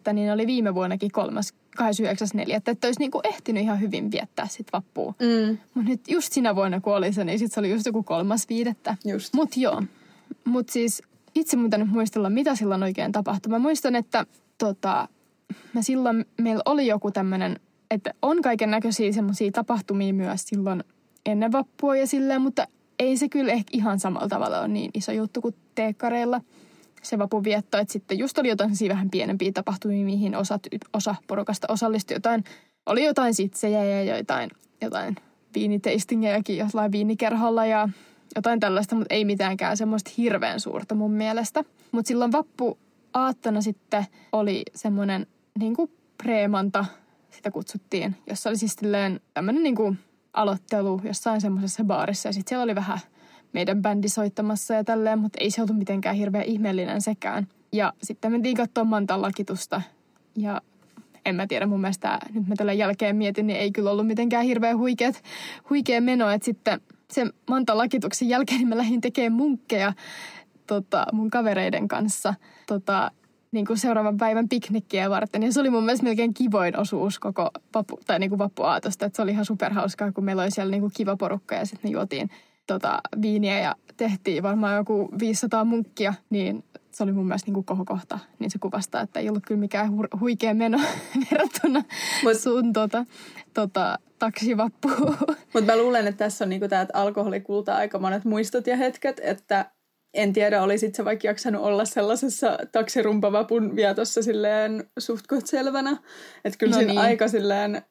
[0.09, 4.67] 29.4, niin oli viime vuonnakin kolmas 29.4, että olisi niinku ehtinyt ihan hyvin viettää sit
[4.73, 5.15] vappua.
[5.21, 8.03] Mm, Mutta nyt just sinä vuonna, kun oli se, niin sit se oli just joku
[8.03, 8.97] kolmas viidettä.
[9.05, 9.35] just.
[9.35, 9.83] Mut joo.
[10.45, 11.03] Mut siis
[11.35, 13.51] itse mun nyt muistella, mitä silloin oikein tapahtui.
[13.51, 14.27] Mä muistan, että
[14.59, 15.09] tota,
[15.73, 20.85] mä silloin, meillä oli joku tämmöinen, että on kaiken näköisiä semmoisia tapahtumia myös silloin
[21.27, 22.67] ennen vappua ja silleen, mutta
[22.99, 26.41] ei se kyllä ehkä ihan samalla tavalla ole niin iso juttu kuin teekkareilla
[27.03, 30.59] se vapun vietto, että sitten just oli jotain vähän pienempiä tapahtumia, mihin osa,
[30.93, 32.45] osa porukasta osallistui jotain.
[32.87, 35.17] Oli jotain sitsejä ja jotain, jotain
[35.55, 37.89] viiniteistingejäkin jollain viinikerholla ja
[38.37, 41.65] jotain tällaista, mutta ei mitäänkään semmoista hirveän suurta mun mielestä.
[41.93, 42.79] Mutta silloin vappu
[43.15, 45.27] aattona sitten oli semmoinen
[45.59, 45.91] niin kuin
[46.23, 46.85] preemanta,
[47.31, 48.77] sitä kutsuttiin, jossa oli siis
[49.35, 49.99] tämmöinen niin kuin
[50.33, 52.99] aloittelu jossain semmoisessa baarissa ja sitten siellä oli vähän
[53.53, 57.49] meidän bändi soittamassa ja tälleen, mutta ei se ollut mitenkään hirveän ihmeellinen sekään.
[57.73, 59.83] Ja sitten mentiin katsomaan Mantan lakitusta
[60.37, 60.61] ja
[61.25, 64.45] en mä tiedä, mun mielestä nyt mä tällä jälkeen mietin, niin ei kyllä ollut mitenkään
[64.45, 65.23] hirveän huikeat,
[65.71, 66.81] huikea meno, että sitten
[67.11, 69.93] sen Mantan lakituksen jälkeen niin mä lähdin tekemään munkkeja
[70.67, 72.35] tota, mun kavereiden kanssa
[72.67, 73.11] tota,
[73.53, 75.43] niin kuin seuraavan päivän piknikkiä varten.
[75.43, 79.07] Ja se oli mun mielestä melkein kivoin osuus koko vappu, tai niin kuin vappuaatosta.
[79.07, 81.91] Että se oli ihan superhauskaa, kun meillä oli siellä niin kuin kiva porukka ja sitten
[81.91, 82.31] me juotiin
[82.67, 87.65] tota, viiniä ja tehtiin varmaan joku 500 munkkia, niin se oli mun mielestä niin kuin
[87.65, 88.19] kohokohta.
[88.39, 90.81] Niin se kuvastaa, että ei ollut kyllä mikään hu- huikea meno
[91.31, 91.83] verrattuna
[92.25, 93.05] Mut- sun tota,
[93.55, 95.17] tota, taksivappuun.
[95.55, 98.77] Mutta mä luulen, että tässä on niinku tää, että alkoholi kultaa aika monet muistot ja
[98.77, 99.71] hetket, että
[100.15, 105.97] en tiedä, olisit sä vaikka jaksanut olla sellaisessa taksirumpavapun vietossa silleen suht selvänä.
[106.45, 107.01] Että kyllä no siinä niin.
[107.01, 107.83] aika silleen,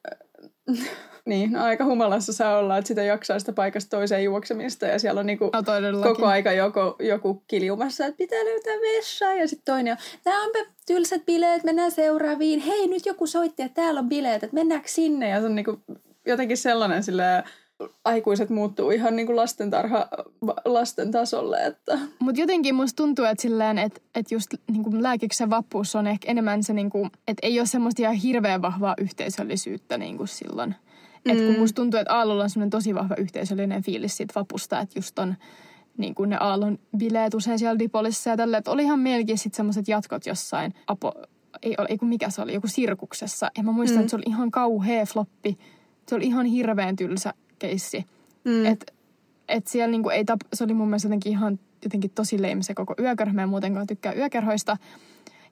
[1.30, 5.20] niin, no aika humalassa saa olla, että sitä jaksaa sitä paikasta toiseen juoksemista ja siellä
[5.20, 6.14] on niinku No todellakin.
[6.14, 10.58] koko aika joku, joku kiljumassa, että pitää löytää vessaa ja sitten toinen on, tää onpa
[10.86, 12.60] tylsät bileet, mennään seuraaviin.
[12.60, 15.28] Hei, nyt joku soitti, että täällä on bileet, että mennäänkö sinne?
[15.28, 15.78] Ja se on niinku
[16.26, 17.44] jotenkin sellainen silleen,
[18.04, 20.08] aikuiset muuttuu ihan niinku lastentarha,
[20.64, 25.96] lasten tasolle, että Mutta jotenkin musta tuntuu, että silleen, että et just niinku lääkiksen vappuus
[25.96, 30.74] on ehkä enemmän se, niinku, että ei ole semmoista ihan hirveän vahvaa yhteisöllisyyttä niinku silloin.
[31.24, 31.30] Mm.
[31.30, 34.98] Et kun musta tuntuu, että Aallolla on semmoinen tosi vahva yhteisöllinen fiilis siitä vapusta, että
[34.98, 35.34] just on
[35.98, 39.88] niin kuin ne Aallon bileet usein siellä Dipolissa ja tällä, että olihan meilläkin sitten semmoiset
[39.88, 41.12] jatkot jossain, apo,
[41.62, 43.50] ei, ole, ei kun mikä se oli, joku sirkuksessa.
[43.56, 44.00] Ja mä muistan, mm.
[44.00, 45.58] että se oli ihan kauhea floppi.
[46.08, 48.04] Se oli ihan hirveän tylsä keissi.
[48.44, 48.66] mm.
[48.66, 48.94] Et,
[49.48, 52.74] et siellä niinku ei tap, se oli mun mielestä jotenkin ihan jotenkin tosi leimi se
[52.74, 53.34] koko yökerho.
[53.34, 54.76] Mä en muutenkaan tykkää yökerhoista.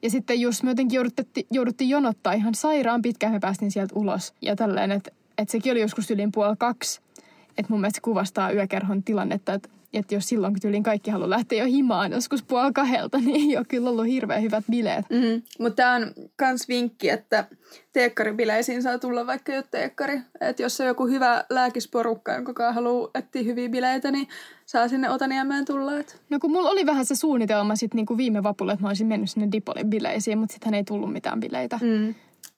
[0.02, 4.34] Ja sitten just me jotenkin jouduttiin, jouduttiin jonottaa ihan sairaan pitkään, me päästiin sieltä ulos.
[4.42, 7.00] Ja tälleen, että et sekin oli joskus yliin puoli kaksi.
[7.48, 11.30] Että mun mielestä se kuvastaa yökerhon tilannetta, että että jos silloin, kun tyyliin kaikki haluaa
[11.30, 15.10] lähteä jo himaan joskus puoli kahdelta, niin ei ole kyllä ollut hirveän hyvät bileet.
[15.10, 15.42] Mm-hmm.
[15.58, 17.44] Mutta tämä on kans vinkki, että
[17.92, 20.20] teekkaribileisiin saa tulla vaikka jo teekkari.
[20.40, 24.28] Että jos on joku hyvä lääkisporukka, jonka kanssa haluaa etsiä hyviä bileitä, niin
[24.66, 25.98] saa sinne Otaniemään tulla.
[25.98, 26.20] Et.
[26.30, 29.30] No kun mulla oli vähän se suunnitelma sit niinku viime vapulle, että mä olisin mennyt
[29.30, 31.78] sinne Dipolin bileisiin, mutta sitten ei tullut mitään bileitä.
[31.82, 32.14] Mm.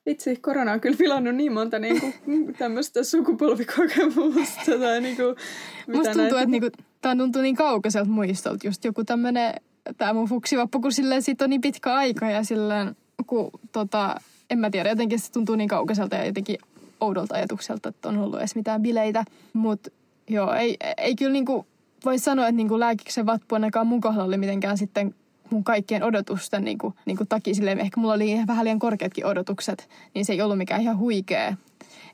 [0.06, 2.12] Vitsi, korona on kyllä pilannut niin monta niinku,
[2.58, 4.78] tämmöistä sukupolvikokemusta.
[4.80, 6.68] Tai niinku, mitä Musta tuntuu, näitä- että niinku,
[7.00, 8.66] tää tuntuu niin kaukaiselta muistolta.
[8.66, 9.54] Just joku tämmönen,
[9.96, 14.14] tää mun fuksivappu, kun silleen siitä on niin pitkä aika ja silleen, kun tota,
[14.50, 16.58] en mä tiedä, jotenkin se tuntuu niin kaukaiselta ja jotenkin
[17.00, 19.24] oudolta ajatukselta, että on ollut edes mitään bileitä.
[19.52, 19.90] Mutta
[20.28, 21.66] joo, ei, ei kyllä niinku,
[22.04, 25.14] voi sanoa, että niinku lääkiksen vappu ainakaan mun kohdalla oli mitenkään sitten
[25.50, 27.54] mun kaikkien odotusten niinku, niinku takia.
[27.54, 31.56] Silleen, ehkä mulla oli vähän liian korkeatkin odotukset, niin se ei ollut mikään ihan huikea.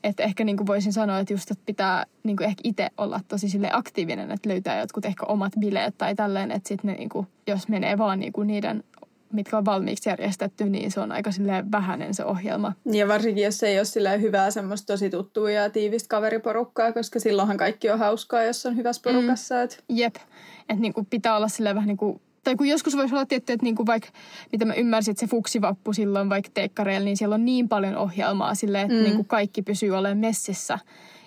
[0.03, 3.19] Että ehkä niin kuin voisin sanoa, että just että pitää niin kuin ehkä itse olla
[3.27, 7.27] tosi sille aktiivinen, että löytää jotkut ehkä omat bileet tai tälleen, että sitten niin kuin,
[7.47, 8.83] jos menee vaan niin kuin niiden
[9.33, 12.73] mitkä on valmiiksi järjestetty, niin se on aika silleen vähäinen se ohjelma.
[12.85, 17.57] Ja varsinkin, jos ei ole silleen hyvää semmoista tosi tuttua ja tiivistä kaveriporukkaa, koska silloinhan
[17.57, 19.55] kaikki on hauskaa, jos on hyvässä porukassa.
[19.55, 19.63] Mm.
[19.63, 19.83] Et...
[19.89, 20.15] Jep,
[20.59, 23.63] että niinku pitää olla silleen vähän niin kuin tai kun joskus voisi olla tietty, että
[23.63, 24.09] niinku vaikka,
[24.51, 28.55] mitä mä ymmärsin, että se fuksivappu silloin vaikka teekkareilla, niin siellä on niin paljon ohjelmaa
[28.55, 29.03] silleen, että mm.
[29.03, 30.79] niinku kaikki pysyy olemaan messissä.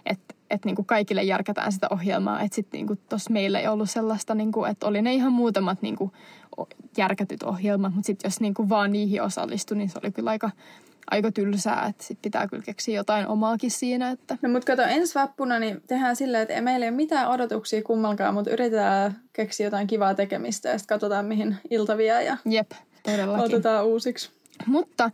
[0.07, 2.41] Että että niinku kaikille järkätään sitä ohjelmaa.
[2.41, 6.13] Että sitten niinku tuossa meillä ei ollut sellaista, niinku, että oli ne ihan muutamat niinku
[6.97, 10.51] järkätyt ohjelmat, mutta sitten jos niinku vaan niihin osallistui, niin se oli kyllä aika,
[11.11, 14.11] aika tylsää, että sit pitää kyllä keksiä jotain omaakin siinä.
[14.11, 14.39] Että.
[14.43, 18.35] No mutta kato, ensi vappuna niin tehdään silleen, että meillä ei ole mitään odotuksia kummalkaan,
[18.35, 22.71] mutta yritetään keksiä jotain kivaa tekemistä ja sitten katsotaan mihin ilta vie ja Jep,
[23.03, 23.45] todellakin.
[23.45, 24.31] otetaan uusiksi.
[24.67, 25.11] Mutta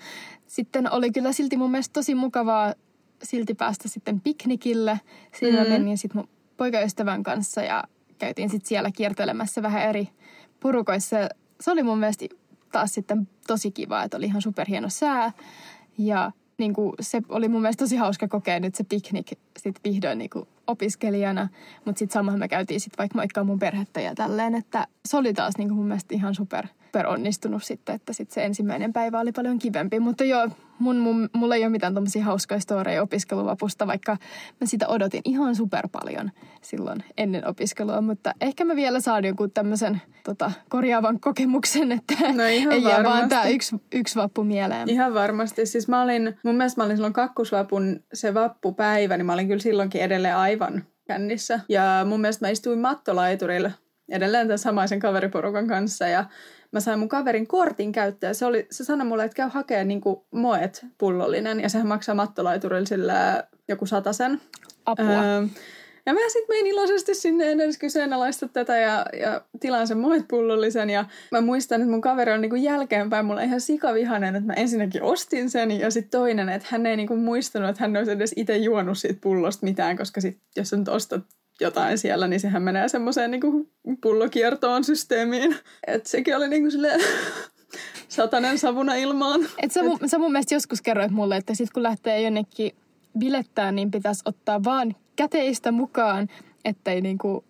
[0.46, 2.74] sitten oli kyllä silti mun mielestä tosi mukavaa
[3.22, 5.00] silti päästä sitten piknikille.
[5.38, 5.70] Siinä mm.
[5.70, 7.85] menin sitten mun poikaystävän kanssa ja
[8.18, 10.09] käytiin sitten siellä kiertelemässä vähän eri
[10.61, 11.16] porukoissa.
[11.61, 12.26] Se oli mun mielestä
[12.72, 15.32] taas sitten tosi kiva, että oli ihan superhieno sää.
[15.98, 20.18] Ja niin kuin, se oli mun mielestä tosi hauska kokea nyt se piknik sitten vihdoin
[20.18, 21.48] niin kuin opiskelijana.
[21.85, 25.35] Mutta sitten samalla me käytiin sitten vaikka moikkaa mun perhettä ja tälleen, että se oli
[25.35, 29.20] taas niin kuin mun mielestä ihan super, super onnistunut sitten, että sitten se ensimmäinen päivä
[29.20, 30.00] oli paljon kivempi.
[30.00, 30.48] Mutta joo,
[30.79, 34.16] mun, mun, mulla ei ole mitään tommosia hauskoja storeja opiskeluvapusta, vaikka
[34.61, 38.00] mä sitä odotin ihan super paljon silloin ennen opiskelua.
[38.00, 43.05] Mutta ehkä mä vielä saan jonkun tämmöisen tota, korjaavan kokemuksen, että no ihan ei jää
[43.05, 44.90] vaan tämä yksi, yksi vappu mieleen.
[44.90, 45.66] Ihan varmasti.
[45.66, 49.62] Siis mä olin, mun mielestä mä olin silloin kakkosvapun se vappupäivä, niin mä olin kyllä
[49.62, 50.56] silloinkin edelleen aivan
[51.07, 51.61] kännissä.
[51.69, 53.71] Ja mun mielestä mä istuin mattolaiturilla
[54.09, 56.25] edelleen tämän samaisen kaveriporukan kanssa ja
[56.73, 58.35] mä sain mun kaverin kortin käyttää.
[58.35, 62.87] Se, oli, se sanoi mulle, että käy hakee niin moet pullollinen ja sehän maksaa mattolaiturilla
[62.87, 64.40] sillä joku sen.
[64.87, 65.05] Apua.
[65.05, 65.47] Öö,
[66.07, 70.29] ja mä sitten menin iloisesti sinne en edes kyseenalaista tätä ja, ja tilaan sen moet
[70.29, 70.90] pullollisen.
[70.90, 75.03] Ja mä muistan, että mun kaveri on niinku jälkeenpäin mulla ihan sikavihanen, että mä ensinnäkin
[75.03, 75.71] ostin sen.
[75.71, 79.19] Ja sitten toinen, että hän ei niinku muistanut, että hän olisi edes itse juonut siitä
[79.21, 81.25] pullosta mitään, koska sit, jos sä nyt ostat
[81.61, 83.71] jotain siellä, niin sehän menee semmoiseen niin
[84.03, 85.57] pullokiertoon systeemiin.
[85.87, 87.01] Että sekin oli niin kuin silleen
[88.09, 89.49] satanen savuna ilmaan.
[89.62, 92.73] Et sä, mun, sä mun mielestä joskus kerroit mulle, että sit kun lähtee jonnekin
[93.18, 96.29] bilettää, niin pitäisi ottaa vaan käteistä mukaan,
[96.64, 97.44] ettei niinku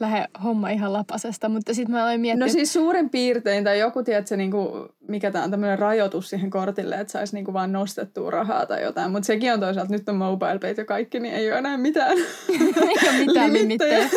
[0.00, 2.46] lähde homma ihan lapasesta, mutta sitten mä aloin miettiä...
[2.46, 6.94] No siis suurin piirtein, tai joku, tiedätkö, niinku, mikä tämä on tämmöinen rajoitus siihen kortille,
[6.94, 10.74] että saisi niinku vaan nostettua rahaa tai jotain, mutta sekin on toisaalta, nyt on mobile
[10.76, 12.18] ja kaikki, niin ei ole enää mitään
[12.88, 14.08] Ei ole mitään limittejä.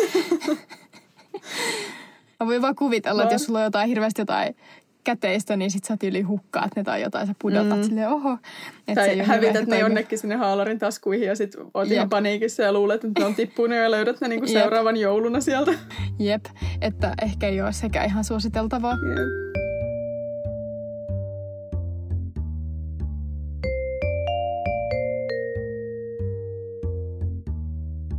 [2.40, 3.22] Mä voin vaan kuvitella, no.
[3.22, 4.56] että jos sulla on jotain hirveästi jotain
[5.04, 7.82] käteistä, niin sit sä yli hukkaat ne tai jotain, sä pudotat mm.
[7.82, 8.38] silleen oho.
[8.88, 11.96] Et tai hävität ne jonnekin sinne haalarin taskuihin ja sit oot Jep.
[11.96, 15.72] ihan paniikissa ja luulet, että ne on tippunut ja löydät ne niinku seuraavan jouluna sieltä.
[16.18, 16.44] Jep,
[16.80, 18.92] että ehkä ei ole sekä ihan suositeltavaa.
[19.08, 19.54] Jep.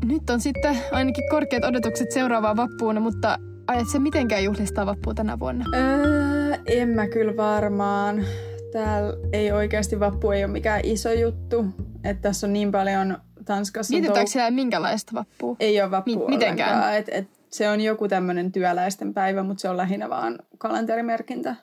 [0.06, 5.40] Nyt on sitten ainakin korkeat odotukset seuraavaan vappuun, mutta Aiot se mitenkään juhlistaa vappua tänä
[5.40, 5.66] vuonna?
[5.74, 8.26] Öö, en mä kyllä varmaan.
[8.72, 11.66] Täällä ei oikeasti vappu ei ole mikään iso juttu.
[12.04, 13.94] Että tässä on niin paljon Tanskassa...
[13.94, 15.56] Mietitäänkö siellä minkälaista vappua?
[15.60, 16.96] Ei ole vappua Mi- mitenkään.
[16.98, 21.56] Et, et se on joku tämmöinen työläisten päivä, mutta se on lähinnä vaan kalenterimerkintä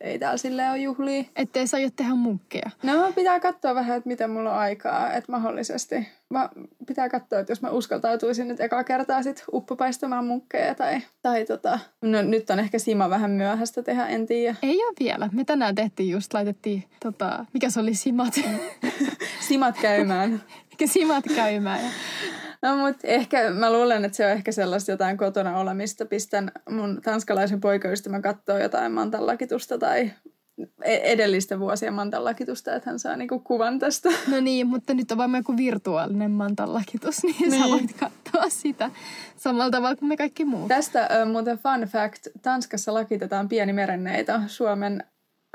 [0.00, 1.24] ei täällä sille ole juhlia.
[1.36, 2.70] Ettei saa jo tehdä munkkeja.
[2.82, 6.08] No pitää katsoa vähän, että miten mulla on aikaa, että mahdollisesti.
[6.30, 6.48] Mä,
[6.86, 11.78] pitää katsoa, että jos mä uskaltautuisin nyt ekaa kertaa sit uppopaistamaan munkkeja tai, tai tota,
[12.02, 14.56] no nyt on ehkä Sima vähän myöhäistä tehdä, en tiedä.
[14.62, 15.28] Ei ole vielä.
[15.32, 18.34] Me tänään tehtiin just, laitettiin, tota, mikä se oli, Simat?
[19.48, 20.42] simat käymään.
[20.80, 21.80] mikä Simat käymään.
[22.62, 26.06] No mutta ehkä, mä luulen, että se on ehkä sellaista jotain kotona olemista.
[26.06, 30.10] Pistän mun tanskalaisen poikaystävän katsoa jotain mantanlakitusta tai
[30.84, 34.08] e- edellisten vuosien mantanlakitusta, että hän saa niinku kuvan tästä.
[34.28, 37.62] No niin, mutta nyt on vain joku virtuaalinen mantanlakitus, niin, niin.
[37.62, 38.90] sä voit katsoa sitä
[39.36, 40.68] samalla tavalla kuin me kaikki muut.
[40.68, 45.04] Tästä äh, muuten fun fact, Tanskassa lakitetaan pieni merenneito Suomen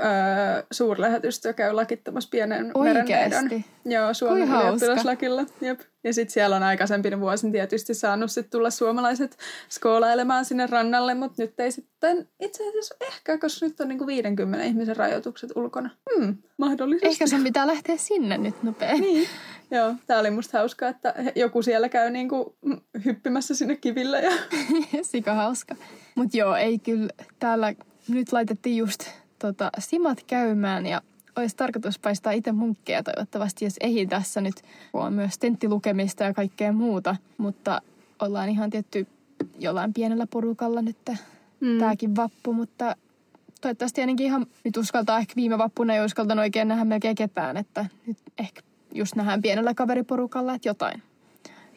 [0.01, 3.63] öö, suurlähetystö käy lakittamassa pienen merenneidon.
[3.85, 5.45] Joo, Suomen ylioppilaslakilla.
[5.61, 5.79] Jep.
[6.03, 9.37] Ja sitten siellä on aikaisempina vuosin tietysti saanut sit tulla suomalaiset
[9.69, 14.65] skoolailemaan sinne rannalle, mutta nyt ei sitten itse asiassa ehkä, koska nyt on niinku 50
[14.65, 15.89] ihmisen rajoitukset ulkona.
[16.15, 17.07] Hmm, mahdollisesti.
[17.07, 19.01] Ehkä sun pitää lähteä sinne nyt nopeasti.
[19.01, 19.27] Niin.
[19.71, 22.57] Joo, tää oli musta hauskaa, että joku siellä käy niinku
[23.05, 24.21] hyppimässä sinne kiville.
[24.21, 24.31] Ja...
[25.01, 25.75] Sika hauska.
[26.15, 27.73] Mutta joo, ei kyllä täällä
[28.07, 29.09] nyt laitettiin just
[29.47, 31.01] tota, simat käymään ja
[31.35, 34.55] olisi tarkoitus paistaa itse munkkeja toivottavasti, jos ei tässä nyt,
[34.91, 37.15] kun on myös tenttilukemista ja kaikkea muuta.
[37.37, 37.81] Mutta
[38.19, 39.07] ollaan ihan tietty
[39.59, 40.97] jollain pienellä porukalla nyt
[41.59, 41.79] mm.
[41.79, 42.95] tämäkin vappu, mutta
[43.61, 47.85] toivottavasti ainakin ihan nyt uskaltaa ehkä viime vappuna ei uskaltanut oikein nähdä melkein ketään, että
[48.07, 48.61] nyt ehkä
[48.93, 51.03] just nähdään pienellä kaveriporukalla, että jotain.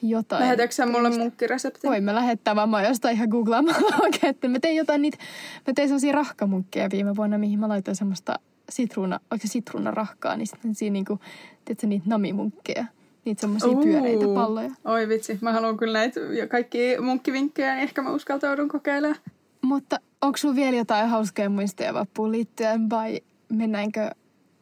[0.02, 1.90] Jotain Lähetätkö sä mulle munkkireseptin?
[1.90, 5.18] Voimme lähettää vaan mä jostain ihan googlaamalla oikein, että mä tein jotain niitä,
[5.66, 10.46] mä tein sellaisia rahkamunkkeja viime vuonna, mihin mä laitoin semmoista sitruuna, oikein se sitruunarahkaa, niin
[10.46, 11.18] sitten siinä niinku,
[11.64, 12.84] tiedätkö, niitä namimunkkeja.
[13.24, 13.82] Niitä semmoisia Uu.
[13.82, 14.70] pyöreitä palloja.
[14.84, 19.20] Oi vitsi, mä haluan kyllä näitä kaikki munkkivinkkejä, niin ehkä mä uskaltaudun kokeilemaan.
[19.62, 24.10] Mutta onko sulla vielä jotain hauskaa muistoja vappuun liittyen vai mennäänkö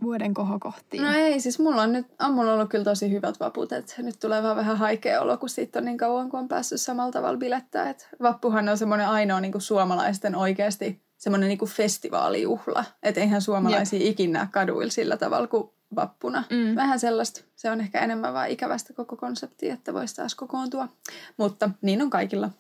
[0.03, 1.03] vuoden kohokohtiin?
[1.03, 4.21] No ei, siis mulla on nyt, on mulla ollut kyllä tosi hyvät vaput, että nyt
[4.21, 7.39] tulee vaan vähän haikea olo, kun siitä on niin kauan, kun on päässyt samalla tavalla
[7.39, 7.91] bilettää.
[7.91, 12.85] Et vappuhan on semmoinen ainoa niin kuin suomalaisten oikeasti semmoinen niin kuin festivaalijuhla.
[13.03, 14.09] Että eihän suomalaisia Jep.
[14.09, 16.45] ikinä näe kaduilla sillä tavalla kuin vappuna.
[16.51, 16.77] Mm.
[16.77, 17.45] Vähän sellaista.
[17.57, 20.89] Se on ehkä enemmän vaan ikävästä koko konseptia, että voisi taas kokoontua.
[21.37, 22.51] Mutta niin on kaikilla.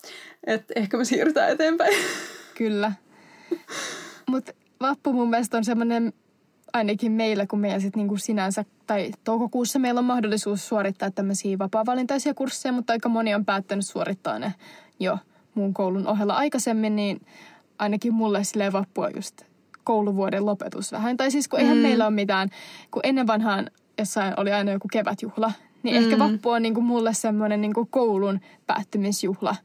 [0.46, 1.96] Että ehkä me siirrytään eteenpäin.
[2.54, 2.92] Kyllä.
[4.30, 6.12] Mutta vappu mun mielestä on semmoinen,
[6.76, 12.34] ainakin meillä, kun meillä sitten niinku sinänsä, tai toukokuussa meillä on mahdollisuus suorittaa tämmöisiä vapaa-valintaisia
[12.34, 14.54] kursseja, mutta aika moni on päättänyt suorittaa ne
[15.00, 15.18] jo
[15.54, 17.20] muun koulun ohella aikaisemmin, niin
[17.78, 19.42] ainakin mulle silleen vappu on just
[19.84, 21.16] kouluvuoden lopetus vähän.
[21.16, 21.82] Tai siis kun eihän mm.
[21.82, 22.48] meillä ole mitään,
[22.90, 26.02] kun ennen vanhaan jossain oli aina joku kevätjuhla, niin mm.
[26.02, 29.56] ehkä vappu on niinku mulle semmoinen niinku koulun päättymisjuhla.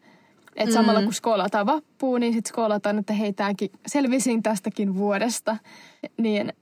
[0.55, 1.03] Että samalla mm.
[1.03, 5.57] kun skoolataan vappuun, niin sitten skoolataan, että hei, tääkin, selvisin tästäkin vuodesta.
[6.17, 6.53] Niin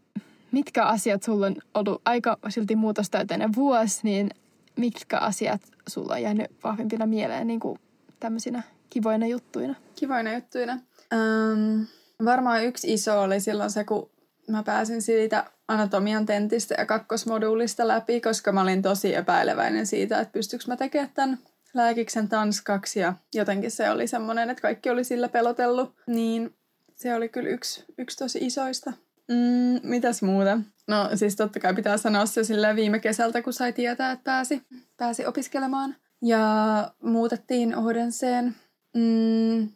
[0.52, 4.30] mitkä asiat sulla on ollut aika silti muutostäyteinen vuosi, niin
[4.76, 7.80] mitkä asiat sulla on jäänyt vahvimpina mieleen niin kuin
[8.20, 9.76] tämmöisinä kivoina juttuina?
[9.96, 10.74] Kivoina juttuina.
[11.14, 11.86] Um,
[12.26, 14.10] varmaan yksi iso oli silloin se, kun
[14.48, 20.32] mä pääsin siitä anatomian tentistä ja kakkosmoduulista läpi, koska mä olin tosi epäileväinen siitä, että
[20.32, 21.40] pystyykö mä tekemään tämän
[21.74, 25.96] lääkiksen tanskaksi ja jotenkin se oli semmoinen, että kaikki oli sillä pelotellut.
[26.08, 26.56] Niin
[26.96, 28.94] se oli kyllä yksi, yksi tosi isoista.
[29.30, 30.60] Mm, mitäs muuta?
[30.88, 34.64] No siis totta kai pitää sanoa se sillä viime kesältä, kun sai tietää, että pääsi,
[34.98, 35.96] pääsi opiskelemaan.
[36.22, 38.56] Ja muutettiin Odenseen.
[38.96, 39.70] Mm,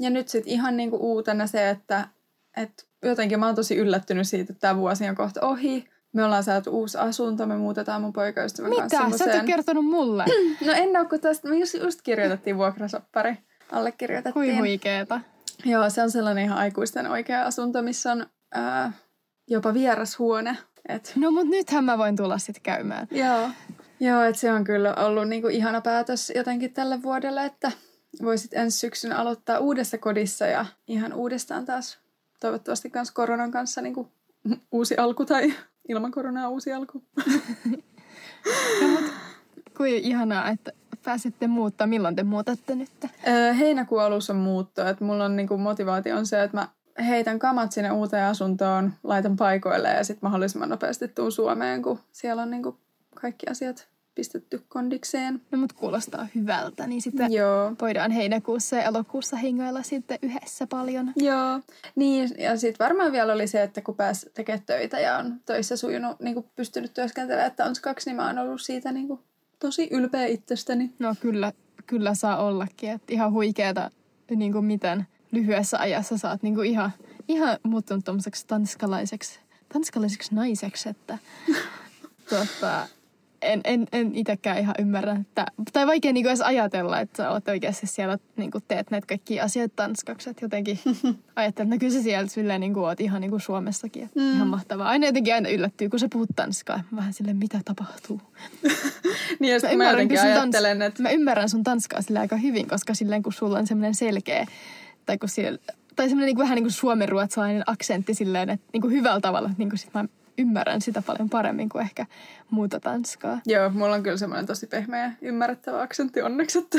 [0.00, 2.08] ja nyt sitten ihan niinku uutena se, että
[2.56, 5.88] et jotenkin mä oon tosi yllättynyt siitä, että tämä vuosi on kohta ohi.
[6.12, 8.80] Me ollaan saatu uusi asunto, me muutetaan mun poikaystävän Mitä?
[8.80, 9.24] kanssa Mitä?
[9.24, 10.24] Sä et kertonut mulle.
[10.66, 13.38] No en ole, kun tästä me just, just kirjoitettiin vuokrasoppari.
[13.72, 14.44] Allekirjoitettiin.
[14.44, 15.20] Hui huikeeta.
[15.64, 18.92] Joo, se on sellainen ihan aikuisten oikea asunto, missä on ää,
[19.50, 20.58] jopa vierashuone.
[20.88, 23.06] Et, No mut nythän mä voin tulla sitten käymään.
[23.10, 23.50] joo,
[24.00, 27.72] joo että se on kyllä ollut niinku ihana päätös jotenkin tälle vuodelle, että
[28.22, 31.98] voisit ensi syksynä aloittaa uudessa kodissa ja ihan uudestaan taas
[32.40, 34.08] toivottavasti myös koronan kanssa niinku
[34.72, 35.54] uusi alku tai
[35.88, 37.02] ilman koronaa uusi alku.
[38.82, 39.04] No mut
[39.76, 40.72] kuin ihanaa, että
[41.04, 41.86] pääsette muuttaa.
[41.86, 42.90] Milloin te muutatte nyt?
[43.28, 47.38] Öö, heinäkuun alussa on muutto, että mulla on niinku motivaatio on se, että mä heitän
[47.38, 52.50] kamat sinne uuteen asuntoon, laitan paikoille ja sitten mahdollisimman nopeasti tuun Suomeen, kun siellä on
[52.50, 52.76] niinku
[53.14, 55.40] kaikki asiat pistetty kondikseen.
[55.50, 57.72] No mut kuulostaa hyvältä, niin sitten Joo.
[57.80, 61.12] voidaan heinäkuussa ja elokuussa hingailla sitten yhdessä paljon.
[61.16, 61.60] Joo,
[61.94, 65.76] niin ja sitten varmaan vielä oli se, että kun pääsi tekemään töitä ja on töissä
[65.76, 69.20] sujunut, niin kuin pystynyt työskentelemään, että on kaksi, niin mä oon ollut siitä niin kuin
[69.58, 70.92] tosi ylpeä itsestäni.
[70.98, 71.52] No kyllä,
[71.86, 72.90] kyllä saa ollakin.
[72.90, 73.90] Että ihan huikeeta,
[74.36, 76.92] niin kuin miten lyhyessä ajassa saat niin kuin ihan,
[77.28, 79.40] ihan muuttunut tuommoiseksi tanskalaiseksi,
[79.72, 81.18] tanskalaiseksi naiseksi, että
[82.28, 82.88] tuota,
[83.42, 87.30] en, en, en itsekään ihan ymmärrä, että, tai vaikea niin kuin edes ajatella, että sä
[87.30, 90.30] oot oikeasti siellä niin kuin teet näitä kaikkia asioita tanskaksi.
[90.30, 90.78] Että jotenkin
[91.36, 94.02] ajattelen, että no kyllä sä siellä silleen niin kuin oot ihan niin kuin Suomessakin.
[94.02, 94.32] Että mm.
[94.32, 94.88] Ihan mahtavaa.
[94.88, 96.84] Aina jotenkin aina yllättyy, kun sä puhut tanskaa.
[96.96, 98.20] Vähän silleen, mitä tapahtuu.
[99.40, 102.36] niin ja Mä mä, ymmärrän jotenkin ajattelen, tans- että Mä ymmärrän sun tanskaa sillä aika
[102.36, 104.46] hyvin, koska silleen kun sulla on semmoinen selkeä,
[105.06, 105.58] tai kun siellä,
[105.96, 109.50] tai semmoinen niin kuin, vähän niin kuin suomenruotsalainen aksentti silleen, että niin kuin hyvällä tavalla,
[109.58, 110.04] niin kuin sit mä
[110.38, 112.06] ymmärrän sitä paljon paremmin kuin ehkä
[112.50, 113.40] muuta tanskaa.
[113.46, 116.78] joo, mulla on kyllä semmoinen tosi pehmeä ymmärrettävä aksentti onneksi, että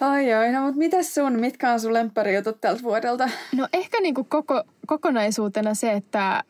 [0.00, 3.30] Ai ai, no mutta mitäs sun, mitkä on sun lempparijutut tältä vuodelta?
[3.56, 6.44] No ehkä niin kuin koko, kokonaisuutena se, että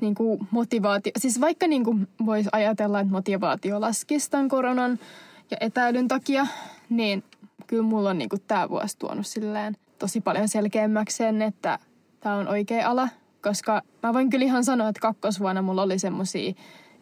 [0.00, 4.98] niin kuin motivaatio, siis vaikka niin kuin voisi ajatella, että motivaatio laskisi tämän koronan
[5.50, 6.46] ja etäilyn takia,
[6.90, 7.24] niin
[7.72, 11.78] kyllä mulla on niin kuin tämä vuosi tuonut silleen tosi paljon selkeämmäksi sen, että
[12.20, 13.08] tämä on oikea ala,
[13.42, 16.52] koska mä voin kyllä ihan sanoa, että kakkosvuonna mulla oli semmoisia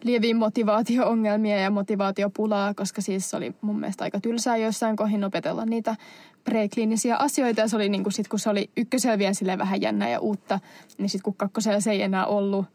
[0.03, 5.95] lieviä motivaatio-ongelmia ja motivaatiopulaa, koska siis oli mun mielestä aika tylsää joissain kohin opetella niitä
[6.43, 7.61] prekliinisiä asioita.
[7.61, 10.19] Ja se oli niin kuin sit, kun se oli ykkösellä vielä silleen vähän jännää ja
[10.19, 10.59] uutta,
[10.97, 12.65] niin sitten kun kakkosella se ei enää ollut,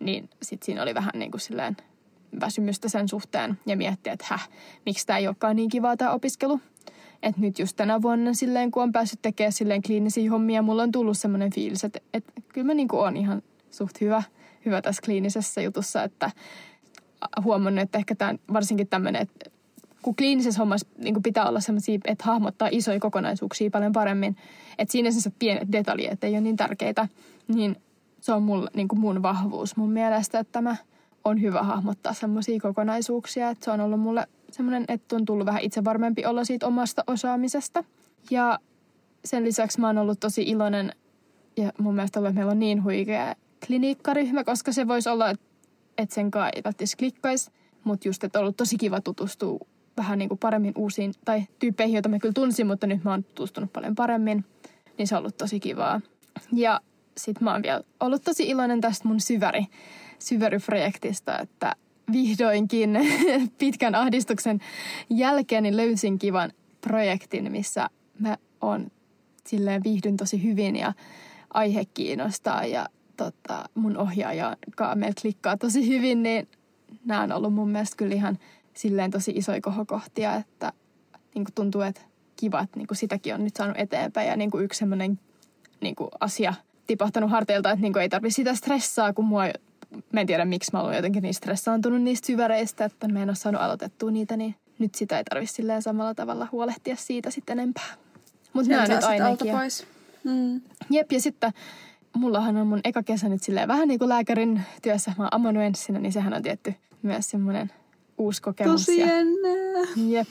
[0.00, 1.76] niin sitten siinä oli vähän niin kuin silleen
[2.40, 4.48] väsymystä sen suhteen ja miettiä, että häh,
[4.86, 6.60] miksi tämä ei olekaan niin kivaa tämä opiskelu.
[7.22, 10.92] Et nyt just tänä vuonna silleen, kun on päässyt tekemään silleen kliinisiä hommia, mulla on
[10.92, 14.22] tullut semmoinen fiilis, että, että kyllä mä niinku on ihan suht hyvä,
[14.66, 16.30] hyvä tässä kliinisessä jutussa, että
[17.44, 19.50] huomannut, että ehkä tämän, varsinkin tämmöinen, että
[20.02, 24.36] kun kliinisessä hommassa niin pitää olla sellaisia, että hahmottaa isoja kokonaisuuksia paljon paremmin,
[24.78, 27.08] että siinä se pienet detaljit ei ole niin tärkeitä,
[27.48, 27.76] niin
[28.20, 30.76] se on mulla, niin kuin mun vahvuus mun mielestä, että mä
[31.24, 35.62] on hyvä hahmottaa semmoisia kokonaisuuksia, että se on ollut mulle semmoinen, että on tullut vähän
[35.62, 37.84] itse varmempi olla siitä omasta osaamisesta.
[38.30, 38.58] Ja
[39.24, 40.92] sen lisäksi mä oon ollut tosi iloinen
[41.56, 43.34] ja mun mielestä ollut, että meillä on niin huikea
[43.66, 45.30] klinikkaryhmä, koska se voisi olla,
[45.98, 47.50] että sen kai ei välttämättä klikkaisi,
[47.84, 49.58] mutta just, että on ollut tosi kiva tutustua
[49.96, 53.24] vähän niin kuin paremmin uusiin, tai tyyppeihin, joita mä kyllä tunsin, mutta nyt mä oon
[53.24, 54.44] tutustunut paljon paremmin,
[54.98, 56.00] niin se on ollut tosi kivaa.
[56.52, 56.80] Ja
[57.16, 59.66] sit mä oon vielä ollut tosi iloinen tästä mun syväri,
[60.18, 61.76] syväriprojektista, että
[62.12, 62.98] vihdoinkin
[63.58, 64.60] pitkän ahdistuksen
[65.10, 68.90] jälkeen niin löysin kivan projektin, missä mä oon
[69.46, 70.92] silleen viihdyn tosi hyvin ja
[71.54, 72.86] aihe kiinnostaa ja
[73.16, 74.56] tota, mun ohjaaja
[74.94, 76.48] meillä klikkaa tosi hyvin, niin
[77.04, 78.38] nämä on ollut mun mielestä kyllä ihan
[78.74, 80.72] silleen tosi isoja kohokohtia, että
[81.34, 82.00] niin kuin tuntuu, että
[82.36, 85.20] kiva, että niin kuin sitäkin on nyt saanut eteenpäin ja niin kuin yksi semmoinen
[85.80, 86.54] niin kuin asia
[86.86, 89.42] tipahtanut harteilta, että niin kuin ei tarvitse sitä stressaa, kun mua,
[90.12, 93.36] mä en tiedä miksi mä olen jotenkin niin stressaantunut niistä syväreistä, että mä en ole
[93.36, 97.94] saanut aloitettua niitä, niin nyt sitä ei tarvitse silleen samalla tavalla huolehtia siitä sitten enempää.
[98.52, 99.52] Mutta nämä nyt ainakin.
[99.52, 99.86] Pois.
[100.24, 100.60] Mm.
[100.90, 101.52] Jep, ja sitten
[102.16, 105.98] mullahan on mun eka kesä nyt silleen vähän niin kuin lääkärin työssä, mä oon amanuenssina,
[105.98, 107.72] niin sehän on tietty myös semmoinen
[108.18, 108.86] uusi kokemus.
[108.86, 109.06] Tosi ja...
[110.08, 110.28] Jep.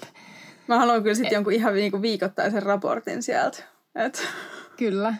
[0.67, 3.63] Mä haluan kyllä sitten jonkun ihan niinku viikoittaisen raportin sieltä.
[3.95, 4.23] Et.
[4.77, 5.13] Kyllä.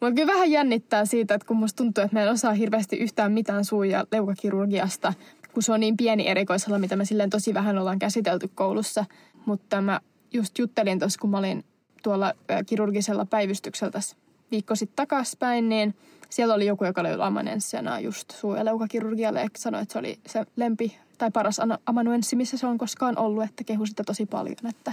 [0.00, 3.32] Mua kyllä vähän jännittää siitä, että kun musta tuntuu, että mä en osaa hirveästi yhtään
[3.32, 5.14] mitään suu- ja leukakirurgiasta,
[5.54, 9.04] kun se on niin pieni erikoisala, mitä me silleen tosi vähän ollaan käsitelty koulussa.
[9.46, 10.00] Mutta mä
[10.32, 11.64] just juttelin tuossa, kun mä olin
[12.02, 12.34] tuolla
[12.66, 14.16] kirurgisella päivystyksellä tässä
[14.50, 15.94] viikko sitten takaspäin, niin
[16.30, 20.18] siellä oli joku, joka oli amanuenssina just suu- ja leukakirurgialle ja sanoi, että se oli
[20.26, 24.56] se lempi tai paras amanuenssi, missä se on koskaan ollut, että kehu sitä tosi paljon.
[24.68, 24.92] Että,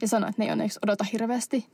[0.00, 1.66] ja sanoi, että ne ei onneksi odota hirveästi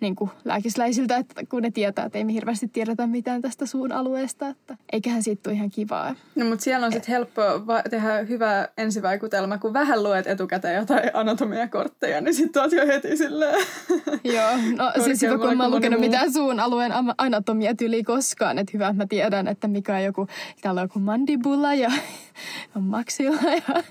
[0.00, 3.92] niin kuin lääkisläisiltä, että kun ne tietää, että ei me hirveästi tiedetä mitään tästä suun
[3.92, 6.14] alueesta, että eiköhän siitä tule ihan kivaa.
[6.34, 11.10] No mutta siellä on sitten helppo va- tehdä hyvä ensivaikutelma, kun vähän luet etukäteen jotain
[11.14, 13.66] anatomiakortteja, niin sitten oot jo heti silleen.
[14.34, 16.08] Joo, no siis hyvä, kun mä oon lukenut muu.
[16.10, 20.26] mitään suun alueen anatomia tyli koskaan, että hyvä, että mä tiedän, että mikä on joku,
[20.62, 21.90] täällä on joku mandibula ja
[22.76, 23.82] on maksilla ja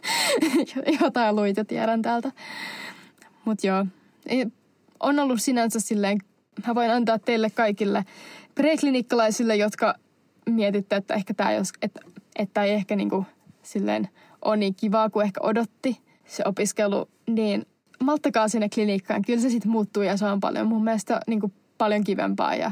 [1.01, 2.32] jotain luita tiedän täältä.
[3.45, 3.86] Mutta joo,
[5.04, 6.18] on ollut sinänsä silleen,
[6.68, 8.06] mä voin antaa teille kaikille
[8.56, 9.95] preklinikkalaisille, jotka
[10.49, 11.99] mietitte, että ehkä tämä ei, että,
[12.39, 13.26] että ei ehkä niinku
[13.64, 14.10] silleen
[14.41, 17.66] ole niin kivaa kuin ehkä odotti se opiskelu, niin
[18.04, 19.22] malttakaa sinne klinikkaan.
[19.22, 22.72] Kyllä se sitten muuttuu ja se on paljon mun mielestä niin kuin paljon kivempaa ja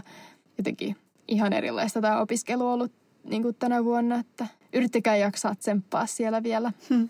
[0.58, 0.96] jotenkin
[1.28, 2.92] ihan erilaista tämä opiskelu on ollut
[3.24, 6.72] niin kuin tänä vuonna, että yrittäkää jaksaa tsemppaa siellä vielä.
[6.90, 7.10] Hmm.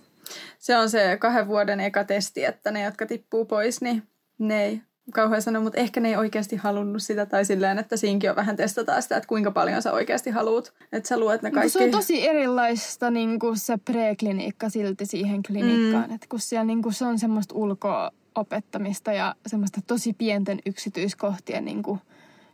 [0.59, 4.03] Se on se kahden vuoden eka testi, että ne, jotka tippuu pois, niin
[4.37, 4.81] ne ei
[5.11, 8.55] kauhean sanoa, mutta ehkä ne ei oikeasti halunnut sitä tai silleen, että siinkin on vähän
[8.55, 11.69] testataan sitä, että kuinka paljon sä oikeasti haluat, että sä luet ne kaikki.
[11.69, 16.15] Se on tosi erilaista niin kuin se preklinikka silti siihen klinikkaan, mm.
[16.15, 21.65] että kun siellä niin kuin se on semmoista ulkoa opettamista ja semmoista tosi pienten yksityiskohtien
[21.65, 21.99] niin kuin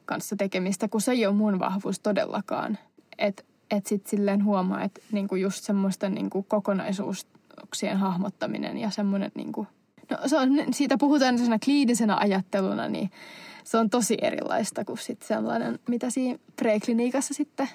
[0.05, 2.77] kanssa tekemistä, kun se ei ole mun vahvuus todellakaan.
[3.17, 9.67] Että et sitten silleen huomaa, että niinku just semmoisten niinku kokonaisuuksien hahmottaminen ja semmoinen niinku
[10.09, 13.11] No se on, siitä puhutaan sellaisena kliinisenä ajatteluna, niin
[13.63, 17.69] se on tosi erilaista kuin sitten sellainen, mitä siinä prekliniikassa sitten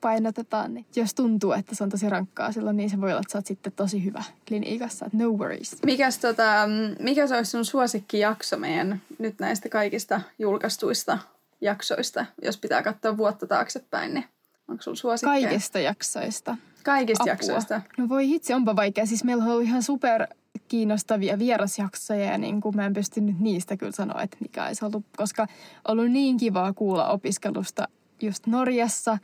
[0.00, 0.74] painotetaan.
[0.74, 3.38] Niin jos tuntuu, että se on tosi rankkaa silloin, niin se voi olla, että sä
[3.38, 5.10] oot sitten tosi hyvä kliniikassa.
[5.12, 5.76] No worries.
[5.84, 6.68] Mikäs tota,
[7.00, 11.18] mikä se olisi sun suosikkijakso meidän nyt näistä kaikista julkaistuista
[11.60, 14.24] jaksoista, jos pitää katsoa vuotta taaksepäin, niin
[14.68, 15.48] onko sulla suosikkeja?
[15.48, 16.56] Kaikista jaksoista.
[16.82, 17.32] Kaikista Apua.
[17.32, 17.80] jaksoista.
[17.98, 19.06] No voi itse, onpa vaikea.
[19.06, 20.26] Siis meillä on ollut ihan super
[20.68, 25.04] kiinnostavia vierasjaksoja ja niin kuin mä en pystynyt niistä kyllä sanoa, että mikä olisi ollut,
[25.16, 25.46] koska
[25.88, 27.88] ollut niin kivaa kuulla opiskelusta
[28.22, 29.18] just Norjassa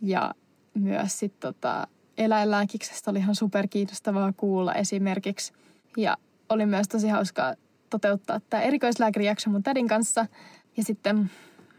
[0.00, 0.34] ja
[0.74, 1.86] myös sitten tota,
[2.18, 3.34] eläinlääkiksestä oli ihan
[3.70, 5.52] kiinnostavaa kuulla esimerkiksi.
[5.96, 6.16] Ja
[6.48, 7.54] oli myös tosi hauskaa
[7.90, 10.26] toteuttaa tämä erikoislääkärijakso mun tädin kanssa.
[10.76, 11.30] Ja sitten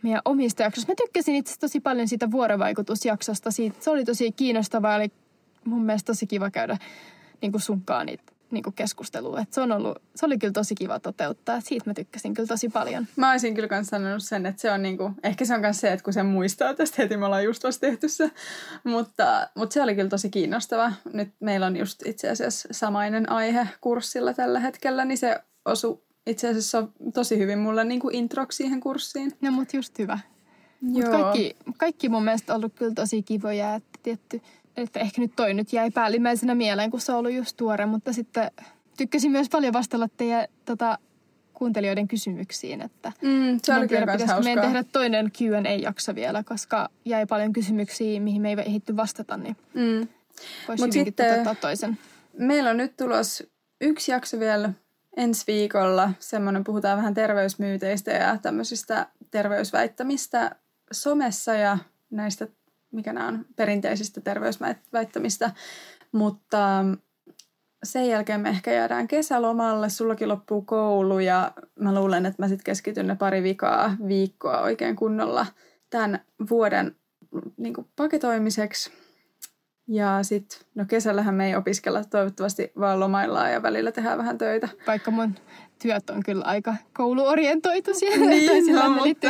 [0.02, 0.92] meidän omista jaksoista.
[0.92, 3.52] Mä tykkäsin itse tosi paljon siitä vuorovaikutusjaksosta.
[3.52, 5.12] Siitä, se oli tosi kiinnostavaa, oli
[5.66, 6.78] mun mielestä tosi kiva käydä
[7.42, 9.40] niin kuin sunkaan niitä niin kuin keskustelua.
[9.42, 11.62] Et se, on ollut, se oli kyllä tosi kiva toteuttaa.
[11.62, 13.08] Siitä mä tykkäsin kyllä tosi paljon.
[13.16, 15.80] Mä olisin kyllä myös sanonut sen, että se on niin kuin, ehkä se on myös
[15.80, 18.32] se, että kun sen muistaa tästä heti, me ollaan just vasta tehty se.
[18.84, 20.92] Mutta, mutta se oli kyllä tosi kiinnostava.
[21.14, 26.50] Nyt meillä on just itse asiassa samainen aihe kurssilla tällä hetkellä, niin se osu itse
[26.50, 29.32] asiassa tosi hyvin mulle niin kuin introksi siihen kurssiin.
[29.42, 30.20] No mut just hyvä.
[30.82, 31.12] Mut Joo.
[31.12, 34.42] kaikki, kaikki mun mielestä on ollut kyllä tosi kivoja, että tietty,
[34.78, 38.14] että ehkä nyt toi nyt jäi päällimmäisenä mieleen, kun se on ollut just tuore, mutta
[38.14, 38.52] sitten
[38.98, 40.98] tykkäsin myös paljon vastalla teidän tota,
[41.54, 47.26] kuuntelijoiden kysymyksiin, että Mm, se oli tiedä, pitäisikö meidän tehdä toinen Q&A-jakso vielä, koska jäi
[47.26, 50.08] paljon kysymyksiä, mihin me ei ehditty vastata, niin Mm.
[50.68, 51.98] voisi sitten- toisen.
[52.38, 53.44] Meillä on nyt tulos
[53.82, 54.74] yksi jakso vielä
[55.18, 56.12] ensi viikolla.
[56.20, 60.56] Semmoinen puhutaan vähän terveysmyyteistä ja tämmöisistä terveysväittämistä
[60.92, 61.78] somessa ja
[62.10, 62.48] näistä,
[62.92, 65.52] mikä nämä on, perinteisistä terveysväittämistä.
[66.12, 66.86] Mutta
[67.84, 69.90] sen jälkeen me ehkä jäädään kesälomalle.
[69.90, 74.96] Sullakin loppuu koulu ja mä luulen, että mä sitten keskityn ne pari vikaa viikkoa oikein
[74.96, 75.46] kunnolla
[75.90, 76.96] tämän vuoden
[77.58, 78.92] niin paketoimiseksi.
[79.88, 84.70] Ja sitten, no kesällähän me ei opiskella, toivottavasti vaan lomaillaan ja välillä tehdään vähän töitä.
[84.88, 85.36] Vaikka mun
[85.82, 89.28] työt on kyllä aika kouluorientoituisia, Niin, tai sillä no, mutta-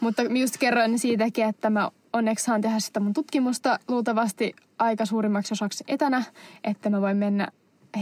[0.00, 5.52] mutta just kerroin siitäkin, että mä onneksi saan tehdä sitä mun tutkimusta luultavasti aika suurimmaksi
[5.54, 6.22] osaksi etänä,
[6.64, 7.48] että mä voin mennä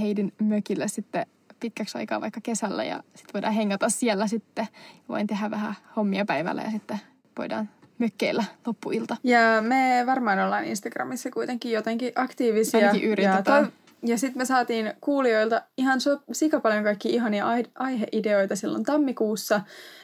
[0.01, 1.27] Heidin mökille sitten
[1.61, 4.67] pitkäksi aikaa vaikka kesällä ja sitten voidaan hengata siellä sitten.
[5.09, 6.99] Voin tehdä vähän hommia päivällä ja sitten
[7.39, 7.69] voidaan
[7.99, 9.17] mökkeillä loppuilta.
[9.25, 12.81] Ja me varmaan ollaan Instagramissa kuitenkin jotenkin aktiivisia.
[12.89, 13.65] Ainakin yritetään.
[13.65, 13.71] Ja,
[14.03, 19.61] ja sitten me saatiin kuulijoilta ihan so, sika paljon kaikki ihania ai- aiheideoita silloin tammikuussa.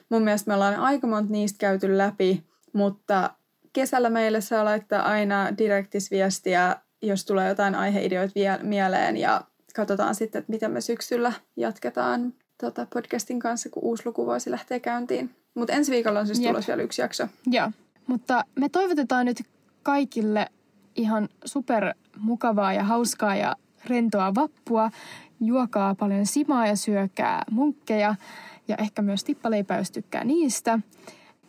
[0.08, 3.30] Mun mielestä me ollaan aika monta niistä käyty läpi, mutta
[3.72, 9.40] kesällä meille saa laittaa aina direktisviestiä, jos tulee jotain aiheideoita vie- mieleen ja
[9.74, 15.30] katsotaan sitten, että miten me syksyllä jatketaan tota podcastin kanssa, kun uusi lukuvuosi lähtee käyntiin.
[15.54, 16.50] Mutta ensi viikolla on siis Jep.
[16.50, 17.28] tulossa vielä yksi jakso.
[17.46, 17.70] Joo,
[18.06, 19.42] mutta me toivotetaan nyt
[19.82, 20.46] kaikille
[20.96, 24.90] ihan super mukavaa ja hauskaa ja rentoa vappua.
[25.40, 28.14] Juokaa paljon simaa ja syökää munkkeja
[28.68, 30.78] ja ehkä myös tippaleipää, jos tykkää niistä.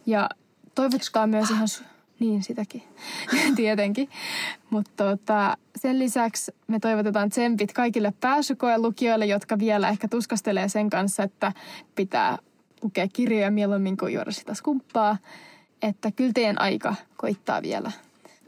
[0.05, 0.29] Ja
[0.75, 1.67] toivotetaan myös ihan...
[1.67, 2.83] Su- niin, sitäkin.
[3.55, 4.09] Tietenkin.
[4.69, 11.23] Mutta tota, sen lisäksi me toivotetaan tsempit kaikille pääsykoelukijoille, jotka vielä ehkä tuskastelee sen kanssa,
[11.23, 11.51] että
[11.95, 12.37] pitää
[12.81, 15.17] lukea kirjoja mieluummin kuin juoda sitä skumppaa.
[15.81, 17.91] Että kyllä teidän aika koittaa vielä.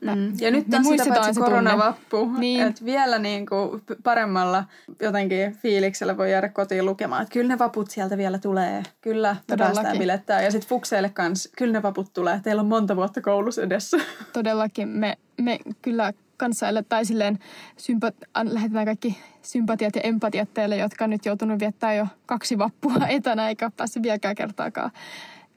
[0.01, 0.33] Mm.
[0.39, 2.61] Ja nyt on sitä muistetaan paitsi koronavappu, Niin.
[2.67, 4.63] että vielä niin kuin paremmalla
[5.01, 8.83] jotenkin fiiliksellä voi jäädä kotiin lukemaan, että kyllä ne vaput sieltä vielä tulee.
[9.01, 9.75] Kyllä, me Todellakin.
[9.75, 10.41] päästään bilettää.
[10.41, 12.39] Ja sitten fukseille kanssa, kyllä ne vaput tulee.
[12.43, 13.97] Teillä on monta vuotta koulussa edessä.
[14.33, 17.39] Todellakin me, me kyllä kanssaille tai silleen
[17.77, 22.57] sympa- an- lähetetään kaikki sympatiat ja empatiat teille, jotka on nyt joutunut viettää jo kaksi
[22.57, 24.91] vappua etänä, eikä ole päässyt vieläkään kertaakaan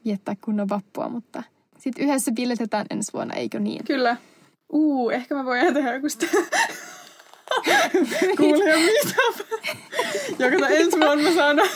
[0.05, 1.43] viettää kunnon vappua, mutta
[1.81, 3.83] sitten yhdessä biletetään ensi vuonna, eikö niin?
[3.85, 4.17] Kyllä.
[4.73, 6.27] Uu, ehkä mä voin tehdä joku sitä
[8.37, 9.47] kuulija meetup.
[10.39, 11.69] Ja kato, ensi vuonna me saadaan,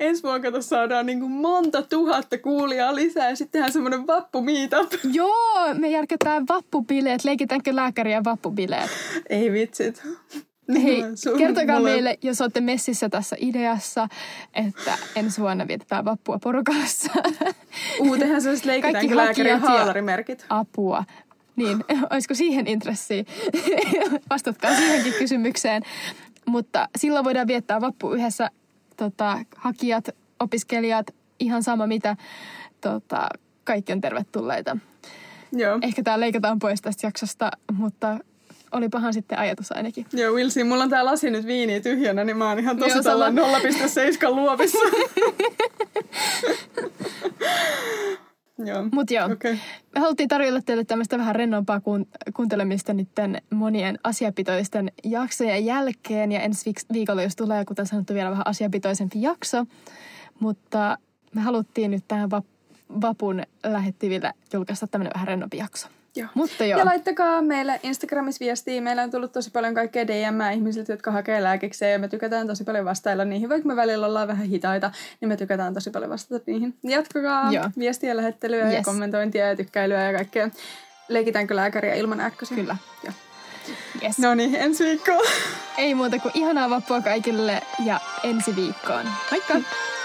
[0.00, 4.40] ensi vuonna kato, saadaan niin kuin monta tuhatta kuulijaa lisää ja sitten tehdään semmoinen vappu
[4.40, 4.92] meetup.
[5.12, 8.90] Joo, me järkätään vappubileet, leikitäänkö lääkäriä vappubileet?
[9.30, 10.02] Ei vitsit.
[10.82, 14.08] Hei, Sun- kertokaa mulla- meille, jos olette messissä tässä ideassa,
[14.54, 17.12] että ensi vuonna vietetään vappua porukassa.
[18.00, 20.46] Uu, tehdään sellaiset Kaikki leikitäänkö lääkärin ja- haalarimerkit.
[20.48, 21.04] Apua.
[21.56, 23.24] Niin, olisiko siihen intressiä?
[24.30, 25.82] Vastatkaa siihenkin kysymykseen.
[26.46, 28.50] Mutta silloin voidaan viettää vappu yhdessä
[28.96, 30.08] tota, hakijat,
[30.40, 31.06] opiskelijat,
[31.40, 32.16] ihan sama mitä.
[32.80, 33.28] Tota,
[33.64, 34.76] kaikki on tervetulleita.
[35.52, 35.78] Joo.
[35.82, 38.18] Ehkä tämä leikataan pois tästä jaksosta, mutta
[38.72, 40.06] olipahan sitten ajatus ainakin.
[40.12, 43.28] Joo, Wilsi, mulla on tää lasi nyt viiniä tyhjänä, niin mä oon ihan tosi tällä
[43.28, 44.78] 0,7 luovissa.
[48.58, 48.88] Joo.
[48.92, 49.26] Mutta joo.
[49.32, 49.56] Okay.
[49.94, 56.32] me haluttiin tarjolla teille tämmöistä vähän rennompaa kuun- kuuntelemista niiden monien asiapitoisten jaksojen jälkeen.
[56.32, 59.64] Ja ensi viik- viikolla, jos tulee, kuten sanottu, vielä vähän asiapitoisempi jakso.
[60.40, 60.98] Mutta
[61.34, 65.88] me haluttiin nyt tähän vap- vapun lähettiville julkaista tämmöinen vähän rennompi jakso.
[66.16, 66.28] Joo.
[66.34, 68.80] Mutta joo, Ja laittakaa meille Instagramissa viestiä.
[68.80, 72.64] Meillä on tullut tosi paljon kaikkea DM ihmisiltä, jotka hakee lääkikseen ja me tykätään tosi
[72.64, 73.48] paljon vastailla niihin.
[73.48, 74.90] Vaikka me välillä ollaan vähän hitaita,
[75.20, 76.74] niin me tykätään tosi paljon vastata niihin.
[76.82, 77.70] Jatkakaa Joo.
[77.78, 78.74] viestiä, lähettelyä yes.
[78.74, 80.50] ja kommentointia ja tykkäilyä ja kaikkea.
[81.08, 82.56] Leikitäänkö lääkäriä ilman äkkösiä?
[82.56, 82.76] kyllä.
[83.04, 83.12] Joo.
[84.02, 84.18] Yes.
[84.18, 85.26] No niin, ensi viikkoon.
[85.78, 89.06] Ei muuta kuin ihanaa vappua kaikille ja ensi viikkoon.
[89.30, 89.54] Moikka!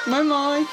[0.08, 0.68] Moi moi!